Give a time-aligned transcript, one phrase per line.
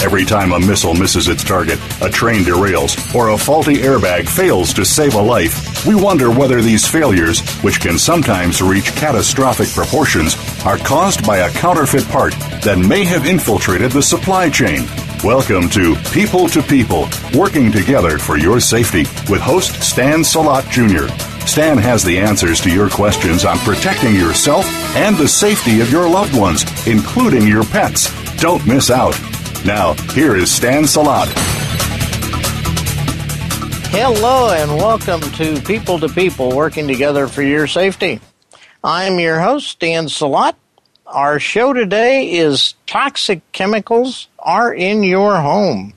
[0.00, 4.72] Every time a missile misses its target, a train derails, or a faulty airbag fails
[4.74, 10.36] to save a life, we wonder whether these failures, which can sometimes reach catastrophic proportions,
[10.64, 14.86] are caused by a counterfeit part that may have infiltrated the supply chain.
[15.24, 21.12] Welcome to People to People, working together for your safety with host Stan Salot Jr.
[21.44, 26.08] Stan has the answers to your questions on protecting yourself and the safety of your
[26.08, 28.08] loved ones, including your pets.
[28.36, 29.18] Don't miss out.
[29.64, 31.26] Now, here is Stan Salot.
[33.90, 38.20] Hello, and welcome to People to People Working Together for Your Safety.
[38.84, 40.54] I'm your host, Stan Salot.
[41.06, 45.92] Our show today is Toxic Chemicals Are in Your Home.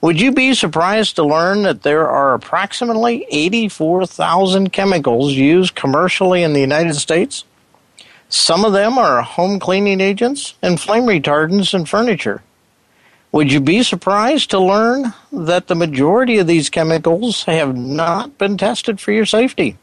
[0.00, 6.52] Would you be surprised to learn that there are approximately 84,000 chemicals used commercially in
[6.52, 7.44] the United States?
[8.28, 12.42] Some of them are home cleaning agents and flame retardants in furniture.
[13.30, 18.56] Would you be surprised to learn that the majority of these chemicals have not been
[18.56, 19.76] tested for your safety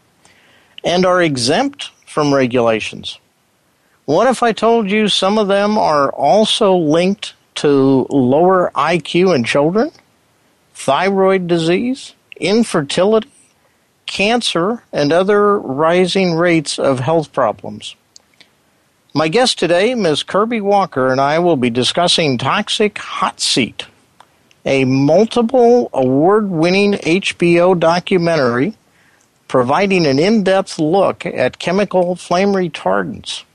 [0.83, 3.19] and are exempt from regulations?
[4.05, 9.43] What if I told you some of them are also linked to lower IQ in
[9.43, 9.91] children,
[10.73, 13.29] thyroid disease, infertility,
[14.07, 17.95] cancer, and other rising rates of health problems?
[19.17, 20.23] My guest today, Ms.
[20.23, 23.85] Kirby Walker, and I will be discussing Toxic Hot Seat,
[24.65, 28.73] a multiple award winning HBO documentary
[29.47, 33.45] providing an in depth look at chemical flame retardants.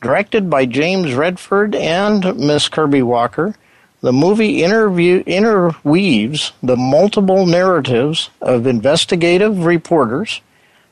[0.00, 3.56] Directed by James Redford and Miss Kirby Walker,
[4.00, 10.40] the movie interview, interweaves the multiple narratives of investigative reporters,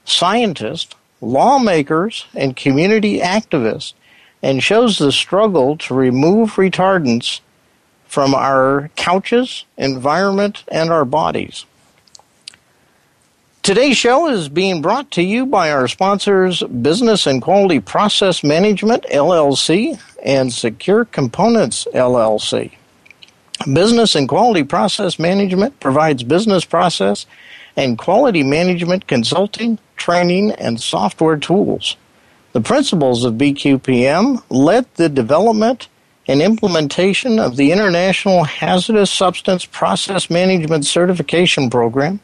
[0.04, 3.94] scientists, lawmakers, and community activists
[4.42, 7.40] and shows the struggle to remove retardants
[8.04, 11.64] from our couches, environment, and our bodies.
[13.62, 19.04] Today's show is being brought to you by our sponsors Business and Quality Process Management
[19.04, 22.72] LLC and Secure Components LLC.
[23.72, 27.24] Business and Quality Process Management provides business process
[27.76, 31.96] and quality management consulting, training, and software tools.
[32.52, 35.88] The principles of BQPM led the development
[36.26, 42.18] and implementation of the International Hazardous Substance Process Management Certification Program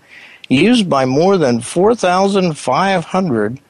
[0.48, 3.60] used by more than 4,500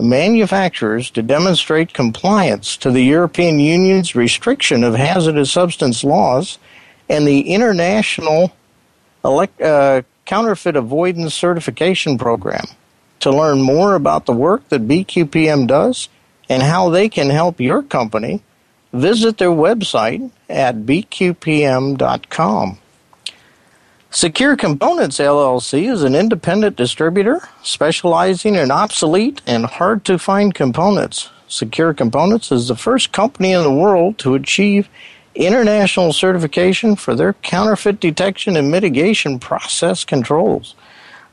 [0.00, 6.58] manufacturers to demonstrate compliance to the European Union's restriction of hazardous substance laws
[7.10, 8.52] and the International
[9.24, 12.66] Elect- uh, Counterfeit Avoidance Certification Program.
[13.20, 16.08] To learn more about the work that BQPM does
[16.48, 18.42] and how they can help your company,
[18.92, 22.78] visit their website at bqpm.com.
[24.10, 31.28] Secure Components LLC is an independent distributor specializing in obsolete and hard to find components.
[31.46, 34.88] Secure Components is the first company in the world to achieve
[35.34, 40.74] international certification for their counterfeit detection and mitigation process controls.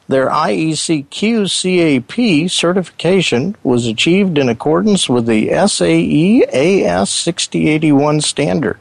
[0.07, 8.79] Their IECQ CAP certification was achieved in accordance with the SAE AS 6081 standard.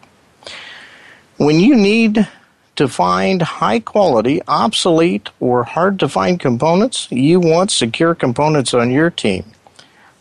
[1.39, 2.29] When you need
[2.77, 8.91] to find high quality, obsolete, or hard to find components, you want Secure Components on
[8.91, 9.45] your team.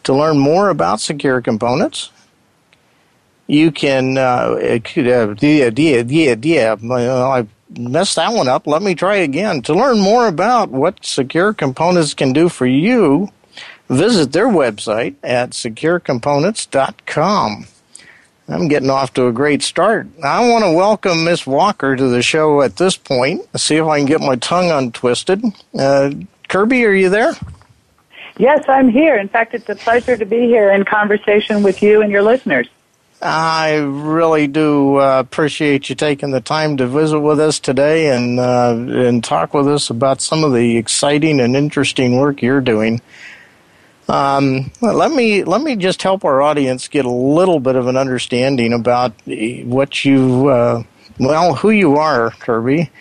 [0.04, 2.12] To learn more about Secure Components,
[3.48, 7.44] you can, uh, yeah, yeah, yeah, yeah,
[7.78, 8.66] messed that one up.
[8.68, 9.62] Let me try again.
[9.64, 13.30] To learn more about what Secure Components can do for you,
[13.90, 17.68] visit their website at securecomponents.com.
[18.50, 20.08] I'm getting off to a great start.
[20.22, 23.42] I want to welcome Miss Walker to the show at this point.
[23.58, 25.42] See if I can get my tongue untwisted.
[25.78, 26.12] Uh,
[26.50, 27.34] Kirby, are you there?
[28.38, 29.18] Yes, I'm here.
[29.18, 32.68] In fact, it's a pleasure to be here in conversation with you and your listeners.
[33.24, 38.38] I really do uh, appreciate you taking the time to visit with us today and
[38.38, 43.02] uh, and talk with us about some of the exciting and interesting work you're doing.
[44.10, 47.96] Um, let me let me just help our audience get a little bit of an
[47.96, 50.84] understanding about what you uh,
[51.18, 52.92] well who you are, Kirby.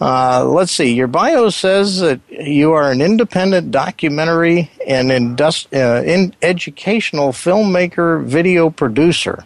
[0.00, 0.92] Uh, let's see.
[0.92, 8.22] Your bio says that you are an independent documentary and indust- uh, in educational filmmaker,
[8.22, 9.44] video producer.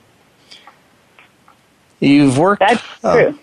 [2.01, 2.61] You've worked.
[2.61, 3.39] That's uh, true.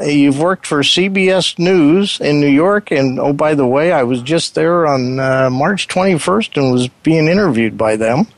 [0.00, 4.22] You've worked for CBS News in New York, and oh, by the way, I was
[4.22, 8.28] just there on uh, March 21st and was being interviewed by them.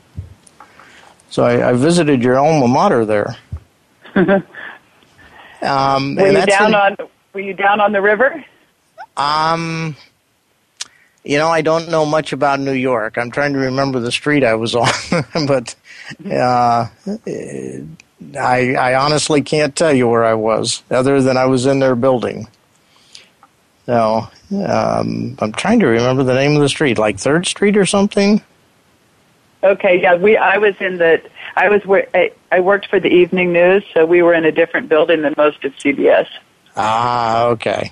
[1.29, 3.35] So I, I visited your alma mater there.
[4.15, 6.97] um, were you down in, on
[7.33, 8.43] Were you down on the river?
[9.15, 9.95] Um,
[11.23, 13.17] you know, I don't know much about New York.
[13.17, 14.89] I'm trying to remember the street I was on,
[15.47, 15.75] but
[16.25, 16.87] uh,
[18.37, 21.95] I, I honestly can't tell you where I was, other than I was in their
[21.95, 22.47] building.
[23.85, 24.27] So
[24.65, 28.41] um, I'm trying to remember the name of the street, like Third Street or something.
[29.63, 30.37] Okay, yeah, we.
[30.37, 31.21] I was in the.
[31.55, 34.51] I was where I, I worked for the evening news, so we were in a
[34.51, 36.27] different building than most of CBS.
[36.75, 37.91] Ah, okay.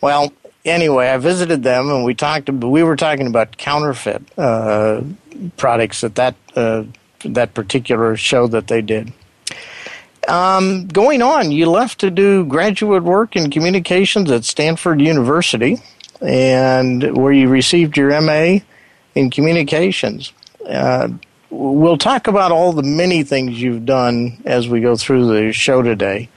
[0.00, 0.32] Well,
[0.64, 2.48] anyway, I visited them and we talked.
[2.48, 5.02] We were talking about counterfeit uh,
[5.56, 6.84] products at that uh,
[7.24, 9.12] that particular show that they did.
[10.28, 15.78] Um, going on, you left to do graduate work in communications at Stanford University,
[16.20, 18.58] and where you received your MA
[19.14, 20.32] in communications.
[20.66, 21.08] Uh,
[21.50, 25.82] we'll talk about all the many things you've done as we go through the show
[25.82, 26.28] today.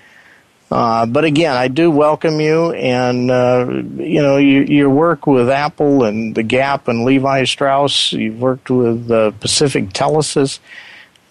[0.73, 5.49] Uh, but again, I do welcome you, and uh, you know you, your work with
[5.49, 8.11] Apple and the Gap and Levi Strauss.
[8.11, 10.59] You've worked with uh, Pacific Telesis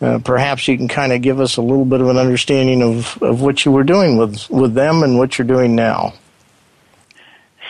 [0.03, 3.23] uh, perhaps you can kind of give us a little bit of an understanding of,
[3.23, 6.13] of what you were doing with, with them and what you're doing now.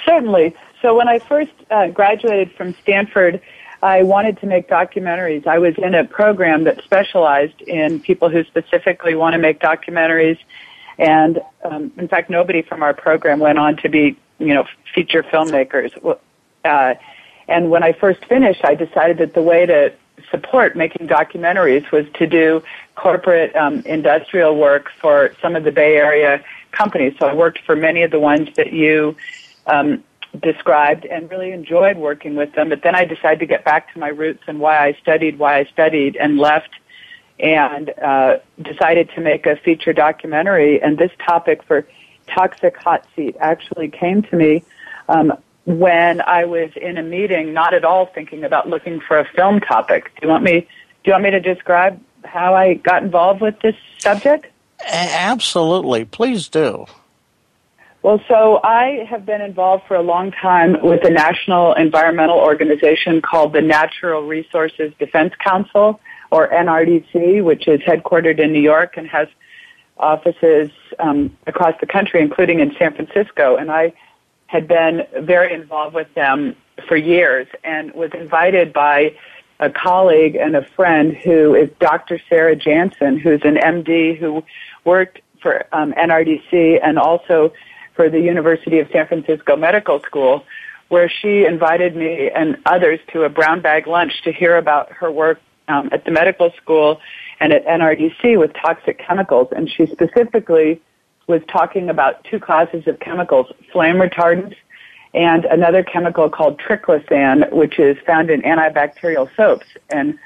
[0.06, 0.56] Certainly.
[0.80, 3.42] So when I first uh, graduated from Stanford,
[3.82, 5.46] I wanted to make documentaries.
[5.46, 10.38] I was in a program that specialized in people who specifically want to make documentaries.
[10.98, 15.22] And um, in fact, nobody from our program went on to be, you know, feature
[15.22, 15.92] filmmakers.
[16.64, 16.94] Uh,
[17.48, 19.92] and when I first finished, I decided that the way to
[20.30, 22.62] support making documentaries was to do
[22.94, 27.14] corporate um, industrial work for some of the Bay Area companies.
[27.18, 29.16] So I worked for many of the ones that you
[29.66, 30.04] um,
[30.40, 32.68] described and really enjoyed working with them.
[32.68, 35.58] But then I decided to get back to my roots and why I studied, why
[35.58, 36.70] I studied, and left
[37.42, 40.80] and uh, decided to make a feature documentary.
[40.80, 41.86] And this topic for
[42.28, 44.62] Toxic Hot Seat actually came to me
[45.08, 45.32] um,
[45.64, 49.60] when I was in a meeting, not at all thinking about looking for a film
[49.60, 50.12] topic.
[50.14, 50.60] Do you want me?
[50.60, 54.46] Do you want me to describe how I got involved with this subject?
[54.86, 56.86] Absolutely, please do.
[58.02, 63.22] Well, so I have been involved for a long time with a national environmental organization
[63.22, 66.00] called the Natural Resources Defense Council,
[66.32, 69.28] or NRDC, which is headquartered in New York and has
[69.98, 73.56] offices um, across the country, including in San Francisco.
[73.56, 73.92] And I
[74.46, 76.56] had been very involved with them
[76.88, 79.14] for years and was invited by
[79.60, 82.18] a colleague and a friend who is Dr.
[82.30, 84.42] Sarah Janssen, who's an MD who
[84.86, 87.52] worked for um, NRDC and also
[87.94, 90.46] for the University of San Francisco Medical School,
[90.88, 95.12] where she invited me and others to a brown bag lunch to hear about her
[95.12, 95.38] work
[95.72, 97.00] um, at the medical school
[97.40, 99.48] and at NRDC with toxic chemicals.
[99.54, 100.80] And she specifically
[101.26, 104.56] was talking about two classes of chemicals, flame retardants
[105.14, 109.66] and another chemical called triclosan, which is found in antibacterial soaps.
[109.90, 110.18] And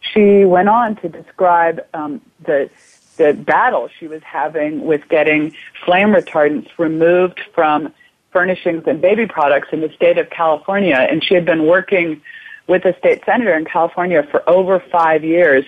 [0.00, 2.70] she went on to describe um, the
[3.18, 7.92] the battle she was having with getting flame retardants removed from
[8.32, 10.96] furnishings and baby products in the state of California.
[10.96, 12.22] And she had been working
[12.66, 15.64] with a state senator in California for over five years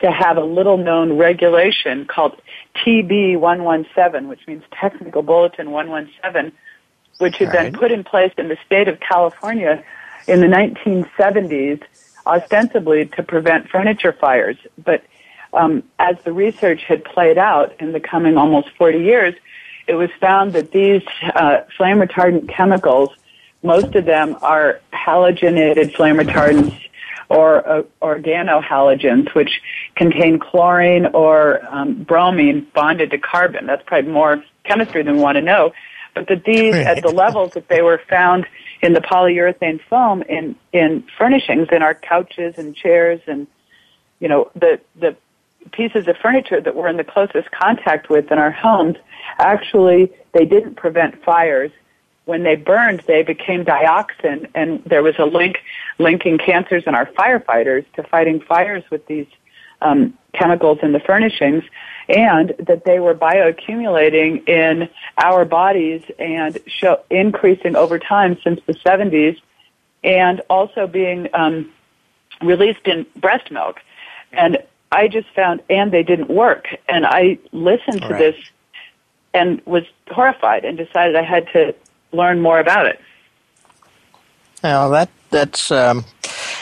[0.00, 2.40] to have a little known regulation called
[2.76, 6.52] TB 117, which means Technical Bulletin 117,
[7.18, 7.72] which had right.
[7.72, 9.82] been put in place in the state of California
[10.26, 11.82] in the 1970s,
[12.26, 14.56] ostensibly to prevent furniture fires.
[14.82, 15.02] But
[15.52, 19.34] um, as the research had played out in the coming almost 40 years,
[19.86, 23.10] it was found that these uh, flame retardant chemicals,
[23.62, 26.78] most of them are halogenated flame retardants
[27.28, 29.60] or uh, organohalogens, which
[29.96, 33.66] contain chlorine or um, bromine bonded to carbon.
[33.66, 35.72] That's probably more chemistry than we want to know.
[36.14, 36.86] But that these, right.
[36.86, 38.46] at the levels that they were found
[38.80, 43.46] in the polyurethane foam in, in furnishings, in our couches and chairs and,
[44.20, 45.16] you know, the, the
[45.72, 48.96] pieces of furniture that we're in the closest contact with in our homes,
[49.38, 51.70] actually, they didn't prevent fires.
[52.28, 55.56] When they burned, they became dioxin, and there was a link
[55.98, 59.26] linking cancers in our firefighters to fighting fires with these
[59.80, 61.64] um, chemicals in the furnishings,
[62.06, 68.74] and that they were bioaccumulating in our bodies and show, increasing over time since the
[68.74, 69.40] 70s,
[70.04, 71.72] and also being um,
[72.42, 73.80] released in breast milk.
[74.32, 74.58] And
[74.92, 76.66] I just found, and they didn't work.
[76.90, 78.18] And I listened to right.
[78.18, 78.36] this
[79.32, 81.74] and was horrified and decided I had to
[82.12, 83.00] learn more about it.
[84.62, 86.04] Now that that's um,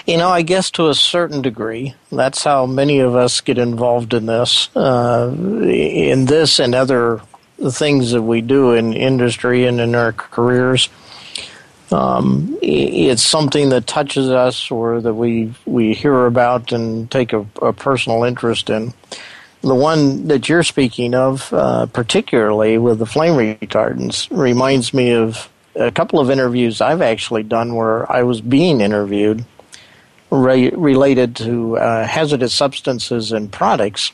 [0.07, 4.13] you know I guess to a certain degree that's how many of us get involved
[4.13, 7.21] in this uh, in this and other
[7.71, 10.89] things that we do in industry and in our careers.
[11.91, 17.47] Um, it's something that touches us or that we we hear about and take a,
[17.63, 18.93] a personal interest in.
[19.67, 25.51] The one that you're speaking of, uh, particularly with the flame retardants, reminds me of
[25.75, 29.45] a couple of interviews I've actually done where I was being interviewed
[30.31, 34.13] re- related to uh, hazardous substances and products.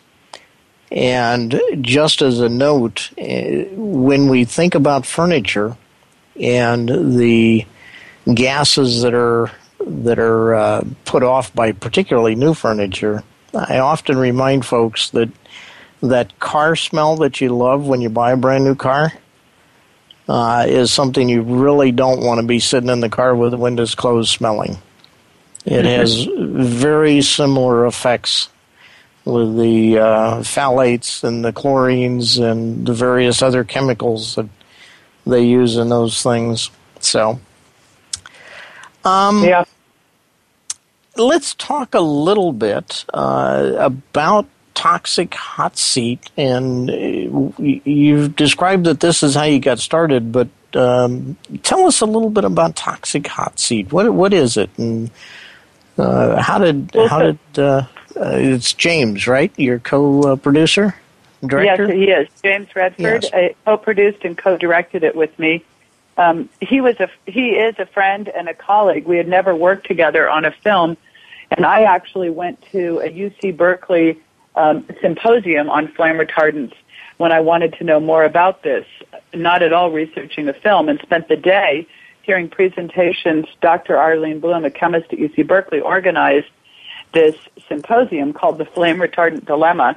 [0.90, 5.76] And just as a note, uh, when we think about furniture
[6.40, 7.66] and the
[8.32, 9.50] gases that are
[9.84, 15.28] that are uh, put off by particularly new furniture, I often remind folks that
[16.02, 19.12] that car smell that you love when you buy a brand new car
[20.28, 23.56] uh, is something you really don't want to be sitting in the car with the
[23.56, 24.78] windows closed smelling.
[25.64, 25.86] It mm-hmm.
[25.86, 26.28] has
[26.68, 28.48] very similar effects
[29.24, 34.48] with the uh, phthalates and the chlorines and the various other chemicals that
[35.24, 36.70] they use in those things.
[36.98, 37.40] So,
[39.04, 39.64] um, yeah.
[41.16, 49.00] Let's talk a little bit uh, about toxic hot seat, and uh, you've described that
[49.00, 50.32] this is how you got started.
[50.32, 53.92] But um, tell us a little bit about toxic hot seat.
[53.92, 55.10] What what is it, and
[55.98, 57.86] uh, how did how did uh,
[58.16, 59.52] uh, it's James, right?
[59.58, 60.94] Your co-producer,
[61.44, 61.86] director.
[61.86, 63.24] Yes, he is James Redford.
[63.32, 63.54] Yes.
[63.64, 65.64] co-produced and co-directed it with me.
[66.16, 69.06] Um, he was a he is a friend and a colleague.
[69.06, 70.96] We had never worked together on a film,
[71.50, 74.18] and I actually went to a UC Berkeley
[74.54, 76.74] um, symposium on flame retardants
[77.18, 78.86] when I wanted to know more about this,
[79.34, 81.86] not at all researching the film, and spent the day
[82.22, 83.46] hearing presentations.
[83.60, 83.96] Dr.
[83.96, 86.48] Arlene Blum, a chemist at UC Berkeley, organized
[87.12, 87.36] this
[87.68, 89.96] symposium called The Flame Retardant Dilemma.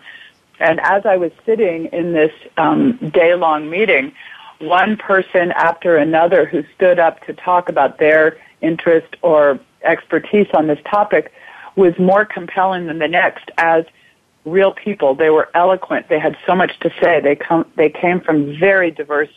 [0.59, 4.13] And as I was sitting in this um, day long meeting,
[4.59, 10.67] one person after another who stood up to talk about their interest or expertise on
[10.67, 11.31] this topic
[11.75, 13.85] was more compelling than the next as
[14.45, 15.15] real people.
[15.15, 16.07] They were eloquent.
[16.09, 17.19] They had so much to say.
[17.19, 19.29] They come, they came from very diverse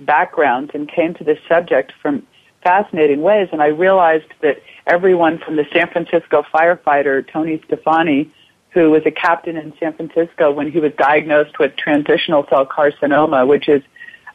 [0.00, 2.26] backgrounds and came to this subject from
[2.62, 3.48] fascinating ways.
[3.52, 8.30] And I realized that everyone from the San Francisco firefighter, Tony Stefani,
[8.70, 13.46] who was a captain in San Francisco when he was diagnosed with transitional cell carcinoma,
[13.46, 13.82] which is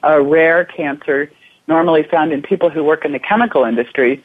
[0.01, 1.31] a rare cancer
[1.67, 4.23] normally found in people who work in the chemical industry.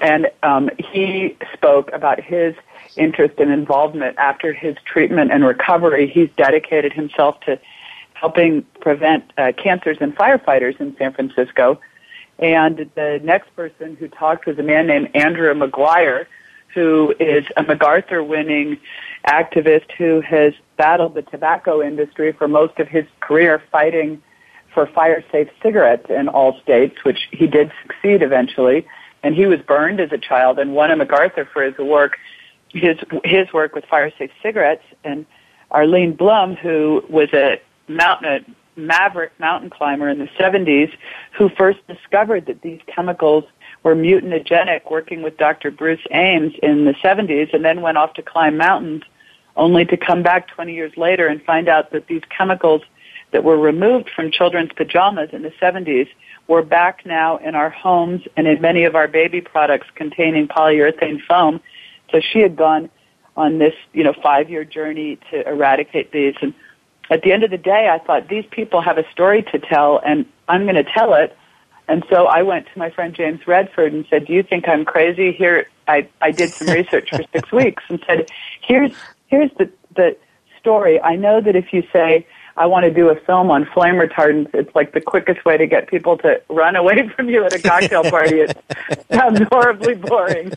[0.00, 2.54] And um, he spoke about his
[2.96, 6.08] interest and involvement after his treatment and recovery.
[6.08, 7.58] He's dedicated himself to
[8.14, 11.80] helping prevent uh, cancers in firefighters in San Francisco.
[12.38, 16.26] And the next person who talked was a man named Andrew McGuire,
[16.74, 18.78] who is a MacArthur winning
[19.26, 24.22] activist who has battled the tobacco industry for most of his career fighting
[24.72, 28.86] for fire safe cigarettes in all states, which he did succeed eventually.
[29.22, 32.16] And he was burned as a child and won a MacArthur for his work
[32.72, 35.26] his his work with fire safe cigarettes and
[35.70, 40.90] Arlene Blum, who was a mountain a maverick mountain climber in the 70s,
[41.36, 43.44] who first discovered that these chemicals
[43.82, 45.70] were mutagenic, working with Dr.
[45.70, 49.02] Bruce Ames in the 70s, and then went off to climb mountains,
[49.56, 52.82] only to come back 20 years later and find out that these chemicals
[53.32, 56.08] that were removed from children's pajamas in the 70s
[56.50, 61.22] were back now in our homes and in many of our baby products containing polyurethane
[61.26, 61.60] foam
[62.10, 62.90] so she had gone
[63.36, 66.34] on this, you know, five year journey to eradicate these.
[66.40, 66.54] And
[67.10, 70.00] at the end of the day, I thought these people have a story to tell
[70.04, 71.36] and I'm going to tell it.
[71.88, 74.84] And so I went to my friend James Redford and said, do you think I'm
[74.84, 75.32] crazy?
[75.32, 78.30] Here, I, I did some research for six weeks and said,
[78.60, 78.92] here's,
[79.26, 80.16] here's the, the
[80.58, 81.00] story.
[81.00, 82.26] I know that if you say,
[82.60, 84.54] I want to do a film on flame retardants.
[84.54, 87.58] It's like the quickest way to get people to run away from you at a
[87.58, 88.40] cocktail party.
[88.40, 88.54] It
[89.10, 90.52] sounds horribly boring.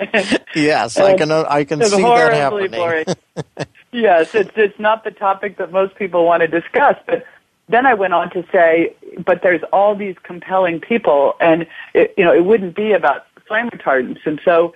[0.54, 1.30] yes, I can.
[1.30, 2.70] Uh, I can see that happening.
[2.70, 3.04] Boring.
[3.92, 6.96] yes, it's it's not the topic that most people want to discuss.
[7.06, 7.26] But
[7.68, 12.24] then I went on to say, but there's all these compelling people, and it, you
[12.24, 14.20] know, it wouldn't be about flame retardants.
[14.24, 14.74] And so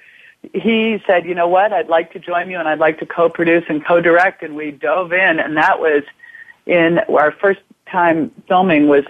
[0.52, 3.64] he said, you know what, I'd like to join you, and I'd like to co-produce
[3.70, 4.42] and co-direct.
[4.42, 6.02] And we dove in, and that was
[6.66, 9.04] in our first time filming was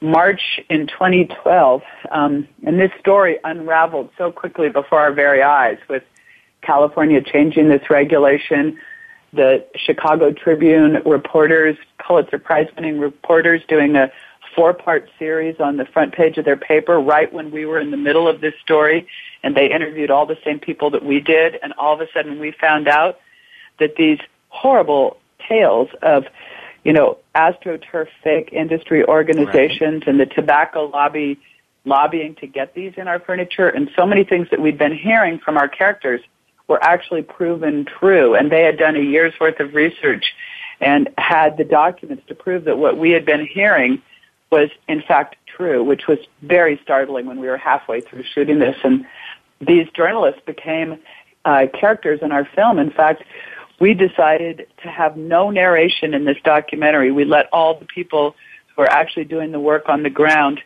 [0.00, 1.82] March in 2012.
[2.10, 6.02] Um, and this story unraveled so quickly before our very eyes with
[6.62, 8.78] California changing this regulation,
[9.32, 14.10] the Chicago Tribune reporters, Pulitzer Prize winning reporters doing a
[14.54, 17.90] four part series on the front page of their paper right when we were in
[17.90, 19.06] the middle of this story.
[19.42, 21.58] And they interviewed all the same people that we did.
[21.62, 23.20] And all of a sudden we found out
[23.78, 26.24] that these horrible tales of
[26.86, 28.08] you know astroturf
[28.52, 30.08] industry organizations right.
[30.08, 31.38] and the tobacco lobby
[31.84, 35.38] lobbying to get these in our furniture and so many things that we'd been hearing
[35.38, 36.20] from our characters
[36.68, 38.34] were actually proven true.
[38.34, 40.34] And they had done a year's worth of research
[40.80, 44.02] and had the documents to prove that what we had been hearing
[44.50, 48.76] was in fact true, which was very startling when we were halfway through shooting this.
[48.84, 49.06] And
[49.60, 50.98] these journalists became
[51.44, 52.78] uh, characters in our film.
[52.78, 53.22] In fact,
[53.78, 57.12] we decided to have no narration in this documentary.
[57.12, 58.34] We let all the people
[58.74, 60.60] who are actually doing the work on the ground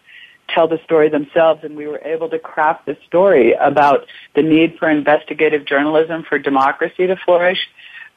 [0.49, 4.77] tell the story themselves, and we were able to craft the story about the need
[4.79, 7.59] for investigative journalism for democracy to flourish,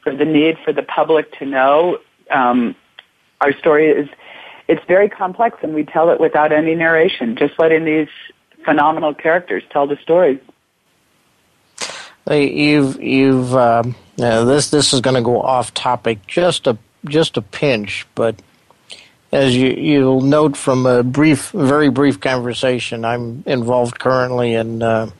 [0.02, 1.98] for the need for the public to know.
[2.30, 2.74] Um,
[3.40, 4.08] our story is
[4.66, 8.08] it's very complex, and we tell it without any narration, just letting these
[8.64, 10.40] phenomenal characters tell the story.
[12.30, 17.42] You've you've um, this this is going to go off topic just a just a
[17.42, 18.36] pinch, but
[19.34, 25.10] as you, you'll note from a brief, very brief conversation, I'm involved currently in uh,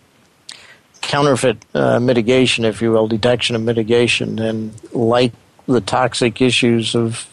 [1.01, 4.39] counterfeit uh, mitigation, if you will, detection and mitigation.
[4.39, 5.33] And like
[5.67, 7.29] the toxic issues of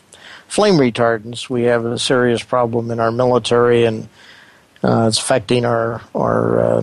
[0.48, 4.10] flame retardants, we have a serious problem in our military, and
[4.84, 6.82] uh, it's affecting our our uh,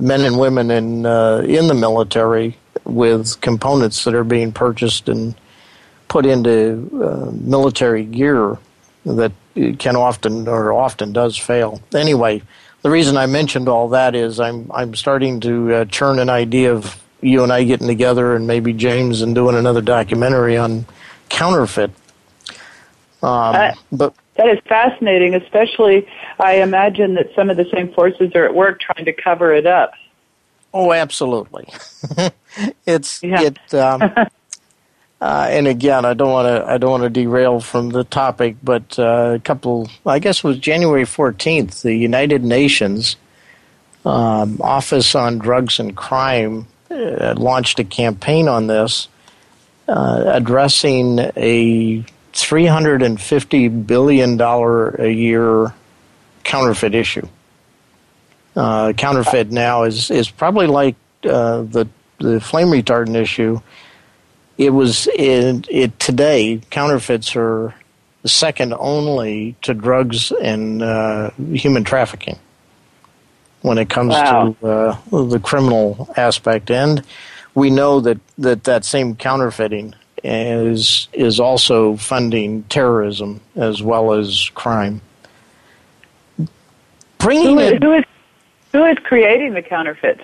[0.00, 5.34] men and women in uh, in the military with components that are being purchased and
[6.08, 8.58] put into uh, military gear
[9.04, 9.32] that
[9.78, 11.80] can often or often does fail.
[11.94, 12.42] Anyway,
[12.82, 16.72] the reason I mentioned all that is I'm I'm starting to uh, churn an idea
[16.72, 20.86] of you and I getting together and maybe James and doing another documentary on
[21.28, 21.90] counterfeit.
[23.22, 25.34] Um, uh, but that is fascinating.
[25.34, 26.06] Especially,
[26.38, 29.66] I imagine that some of the same forces are at work trying to cover it
[29.66, 29.92] up.
[30.74, 31.68] Oh, absolutely.
[32.86, 33.42] it's yeah.
[33.42, 33.74] it.
[33.74, 34.12] Um,
[35.18, 38.56] Uh, and again, I don't want to I don't want to derail from the topic,
[38.62, 41.82] but uh, a couple I guess it was January fourteenth.
[41.82, 43.16] The United Nations
[44.04, 49.08] um, Office on Drugs and Crime uh, launched a campaign on this,
[49.88, 52.04] uh, addressing a
[52.36, 55.74] three hundred and fifty billion dollar a year
[56.44, 57.26] counterfeit issue.
[58.54, 63.60] Uh, counterfeit now is is probably like uh, the the flame retardant issue
[64.58, 67.74] it was it, it today counterfeits are
[68.24, 72.38] second only to drugs and uh, human trafficking
[73.62, 74.56] when it comes wow.
[74.60, 77.04] to uh, the criminal aspect and
[77.54, 79.94] we know that, that that same counterfeiting
[80.26, 85.00] is is also funding terrorism as well as crime
[87.18, 88.04] bringing who is, it, who is,
[88.72, 90.22] who is creating the counterfeits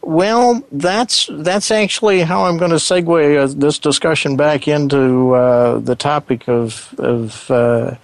[0.00, 5.80] well, that's that's actually how I'm going to segue uh, this discussion back into uh,
[5.80, 7.94] the topic of of uh,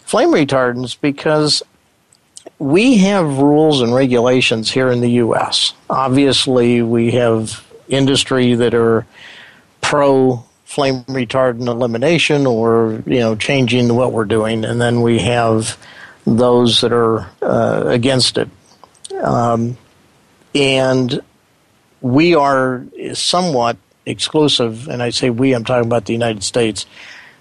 [0.00, 1.62] flame retardants because
[2.58, 5.74] we have rules and regulations here in the U.S.
[5.90, 9.04] Obviously, we have industry that are
[9.80, 10.44] pro
[10.74, 15.78] flame retardant elimination or you know changing what we're doing, and then we have
[16.26, 18.48] those that are uh, against it.
[19.22, 19.78] Um,
[20.52, 21.20] and
[22.00, 26.86] we are somewhat exclusive, and I say we, I'm talking about the United States,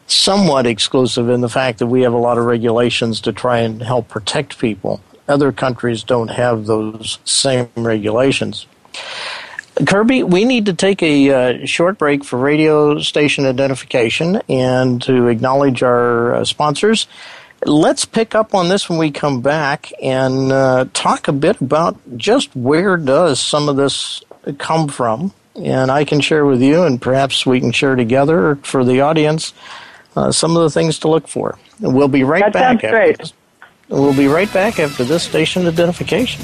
[0.05, 3.81] somewhat exclusive in the fact that we have a lot of regulations to try and
[3.81, 5.01] help protect people.
[5.27, 8.67] Other countries don't have those same regulations.
[9.87, 15.27] Kirby, we need to take a uh, short break for radio station identification and to
[15.27, 17.07] acknowledge our uh, sponsors
[17.65, 21.97] let's pick up on this when we come back and uh, talk a bit about
[22.17, 24.23] just where does some of this
[24.57, 28.83] come from and i can share with you and perhaps we can share together for
[28.83, 29.53] the audience
[30.15, 33.17] uh, some of the things to look for we'll be right that back sounds great.
[33.17, 33.33] This.
[33.89, 36.43] we'll be right back after this station identification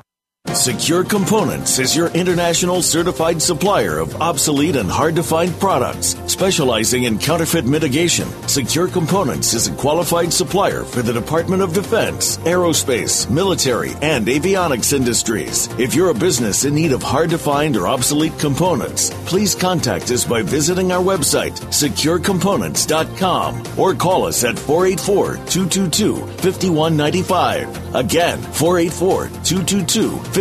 [0.53, 6.17] Secure Components is your international certified supplier of obsolete and hard to find products.
[6.27, 12.37] Specializing in counterfeit mitigation, Secure Components is a qualified supplier for the Department of Defense,
[12.39, 15.67] aerospace, military, and avionics industries.
[15.79, 20.11] If you're a business in need of hard to find or obsolete components, please contact
[20.11, 27.95] us by visiting our website, securecomponents.com, or call us at 484 222 5195.
[27.95, 30.40] Again, 484 222 5195.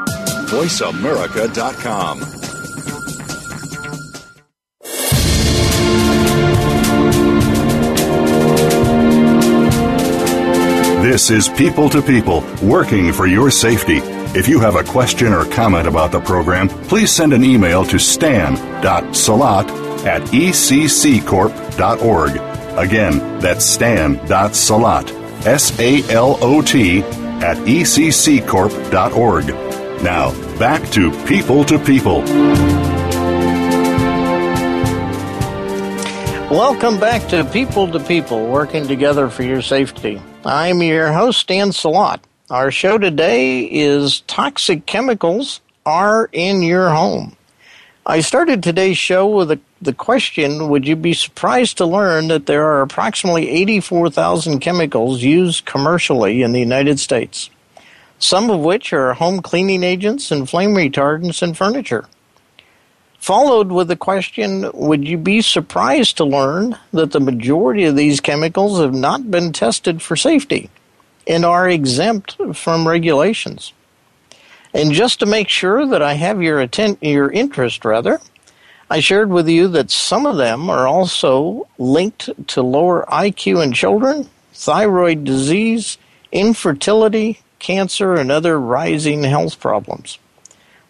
[0.50, 2.47] VoiceAmerica.com.
[11.18, 13.98] This is People to People, working for your safety.
[14.38, 17.98] If you have a question or comment about the program, please send an email to
[17.98, 19.68] stan.salot
[20.06, 22.32] at ecccorp.org.
[22.78, 25.10] Again, that's stan.salot,
[25.48, 29.48] S A L O T, at ecccorp.org.
[30.04, 32.22] Now, back to People to People.
[36.52, 40.22] Welcome back to People to People, working together for your safety.
[40.46, 42.20] I'm your host, Dan Salot.
[42.50, 47.36] Our show today is Toxic Chemicals Are in Your Home.
[48.06, 52.46] I started today's show with a, the question Would you be surprised to learn that
[52.46, 57.50] there are approximately 84,000 chemicals used commercially in the United States?
[58.20, 62.08] Some of which are home cleaning agents and flame retardants in furniture.
[63.20, 68.22] Followed with the question Would you be surprised to learn that the majority of these
[68.22, 70.70] chemicals have not been tested for safety
[71.28, 73.74] and are exempt from regulations?
[74.74, 78.22] And just to make sure that I have your atten- your interest rather,
[78.90, 83.74] I shared with you that some of them are also linked to lower IQ in
[83.74, 85.98] children, thyroid disease,
[86.32, 90.20] infertility, cancer, and other rising health problems.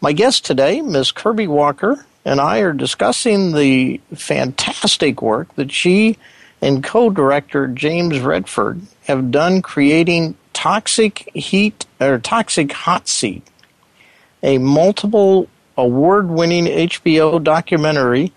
[0.02, 1.12] My guest today, Ms.
[1.12, 6.18] Kirby Walker, and I are discussing the fantastic work that she
[6.62, 13.48] and co director James Redford have done creating Toxic Heat or Toxic Hot Seat,
[14.44, 18.34] a multiple award winning HBO documentary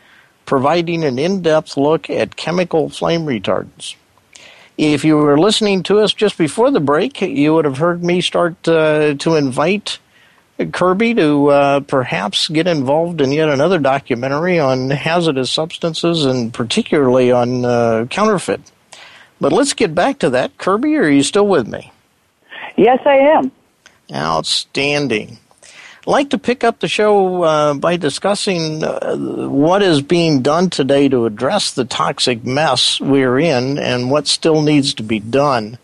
[0.46, 3.96] providing an in depth look at chemical flame retardants.
[4.78, 8.20] If you were listening to us just before the break, you would have heard me
[8.20, 9.98] start uh, to invite
[10.66, 17.32] Kirby to uh, perhaps get involved in yet another documentary on hazardous substances and particularly
[17.32, 18.60] on uh, counterfeit.
[19.40, 20.58] But let's get back to that.
[20.58, 21.92] Kirby, are you still with me?
[22.76, 23.52] Yes, I am.
[24.12, 25.38] Outstanding.
[26.00, 30.70] I'd like to pick up the show uh, by discussing uh, what is being done
[30.70, 35.78] today to address the toxic mess we're in and what still needs to be done.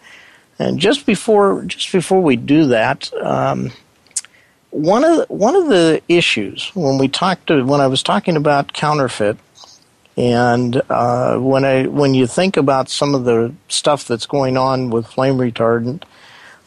[0.58, 3.72] And just before just before we do that, um,
[4.76, 8.36] one of the, one of the issues when we talked to, when I was talking
[8.36, 9.38] about counterfeit,
[10.18, 14.90] and uh, when I when you think about some of the stuff that's going on
[14.90, 16.02] with flame retardant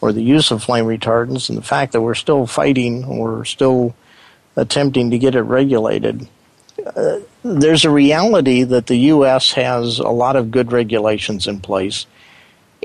[0.02, 3.93] or the use of flame retardants, and the fact that we're still fighting or still
[4.56, 6.28] attempting to get it regulated.
[6.84, 9.52] Uh, there's a reality that the U.S.
[9.52, 12.08] has a lot of good regulations in place,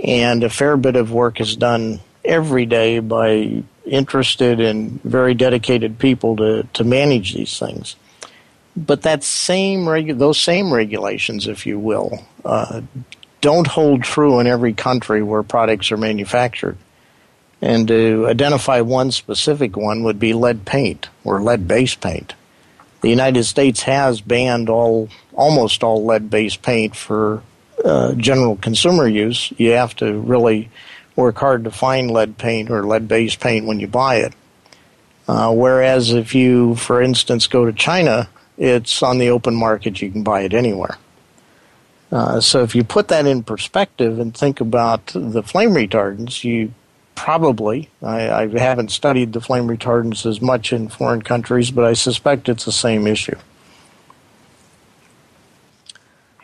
[0.03, 3.63] and a fair bit of work is done every day by
[3.94, 7.96] interested and very dedicated people to, to manage these things.
[8.76, 12.83] But that same regu- those same regulations, if you will, uh,
[13.40, 16.76] don't hold true in every country where products are manufactured.
[17.62, 22.35] And to identify one specific one would be lead paint or lead based paint.
[23.00, 27.42] The United States has banned all almost all lead based paint for
[27.85, 29.52] uh, general consumer use.
[29.57, 30.70] You have to really
[31.16, 34.35] work hard to find lead paint or lead based paint when you buy it.
[35.27, 40.11] Uh, whereas if you, for instance, go to China, it's on the open market, you
[40.11, 40.98] can buy it anywhere.
[42.12, 46.72] Uh, so if you put that in perspective and think about the flame retardants, you
[47.14, 51.94] probably, I, I haven't studied the flame retardants as much in foreign countries, but I
[51.94, 53.37] suspect it's the same issue.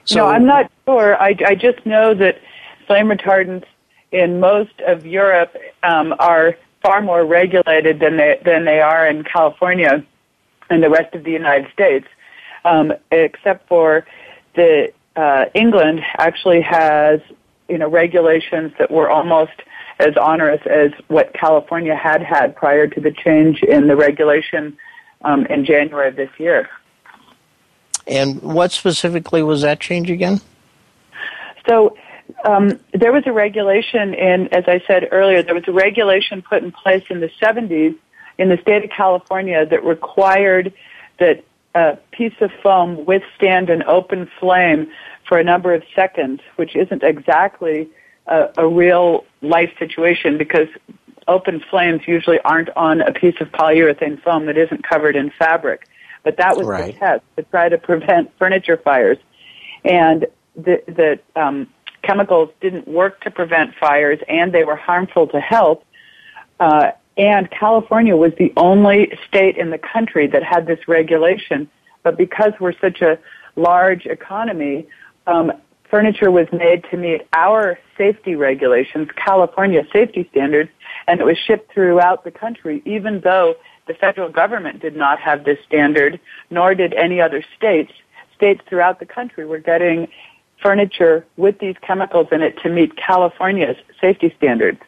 [0.06, 1.20] So, no, I'm not sure.
[1.20, 2.40] I, I just know that
[2.87, 3.66] flame retardants
[4.12, 9.25] in most of Europe um, are far more regulated than they than they are in
[9.25, 10.05] California
[10.70, 12.07] and the rest of the United States,
[12.64, 14.07] um, except for
[14.55, 17.20] the uh, England actually has
[17.68, 19.53] you know regulations that were almost
[19.99, 24.77] as onerous as what California had had prior to the change in the regulation
[25.23, 26.68] um, in January of this year.
[28.07, 30.40] And what specifically was that change again?
[31.68, 31.96] So
[32.45, 36.62] um, there was a regulation in, as I said earlier, there was a regulation put
[36.62, 37.97] in place in the 70s
[38.38, 40.73] in the state of California that required
[41.19, 44.90] that a piece of foam withstand an open flame
[45.29, 47.88] for a number of seconds, which isn't exactly
[48.27, 50.69] a, a real life situation because
[51.29, 55.87] open flames usually aren't on a piece of polyurethane foam that isn't covered in fabric.
[56.25, 56.93] But that was right.
[56.93, 59.19] the test to try to prevent furniture fires.
[59.85, 61.69] And the, the um,
[62.02, 65.82] chemicals didn't work to prevent fires and they were harmful to health.
[66.58, 71.68] Uh, and California was the only state in the country that had this regulation.
[72.02, 73.18] But because we're such a
[73.56, 74.86] large economy,
[75.26, 75.52] um,
[75.90, 80.70] furniture was made to meet our safety regulations, California safety standards,
[81.06, 83.54] and it was shipped throughout the country, even though
[83.86, 87.92] the federal government did not have this standard, nor did any other states.
[88.36, 90.08] States throughout the country were getting
[90.62, 94.81] furniture with these chemicals in it to meet California's safety standards.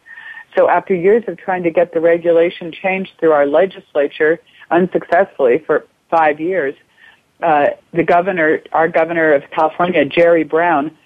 [0.57, 5.87] So after years of trying to get the regulation changed through our legislature unsuccessfully for
[6.11, 6.75] five years,
[7.43, 10.97] uh, the governor, our governor of California, Jerry Brown,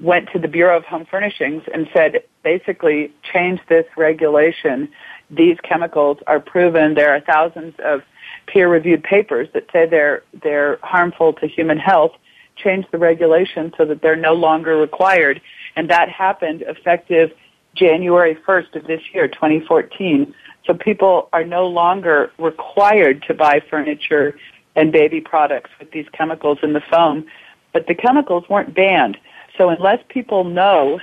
[0.00, 4.88] went to the Bureau of Home Furnishings and said, basically, change this regulation.
[5.30, 6.94] These chemicals are proven.
[6.94, 8.02] There are thousands of
[8.46, 12.12] peer-reviewed papers that say they're they're harmful to human health.
[12.56, 15.40] Change the regulation so that they're no longer required,
[15.76, 17.30] and that happened effective
[17.74, 20.34] January 1st of this year, 2014.
[20.66, 24.36] So people are no longer required to buy furniture
[24.74, 27.26] and baby products with these chemicals in the foam,
[27.72, 29.18] but the chemicals weren't banned.
[29.56, 31.00] So unless people know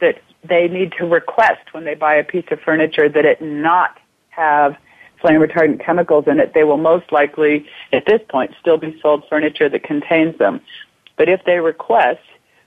[0.00, 3.98] that they need to request when they buy a piece of furniture that it not
[4.30, 4.76] have
[5.24, 9.24] flame retardant chemicals in it, they will most likely, at this point, still be sold
[9.30, 10.60] furniture that contains them.
[11.16, 12.20] But if they request,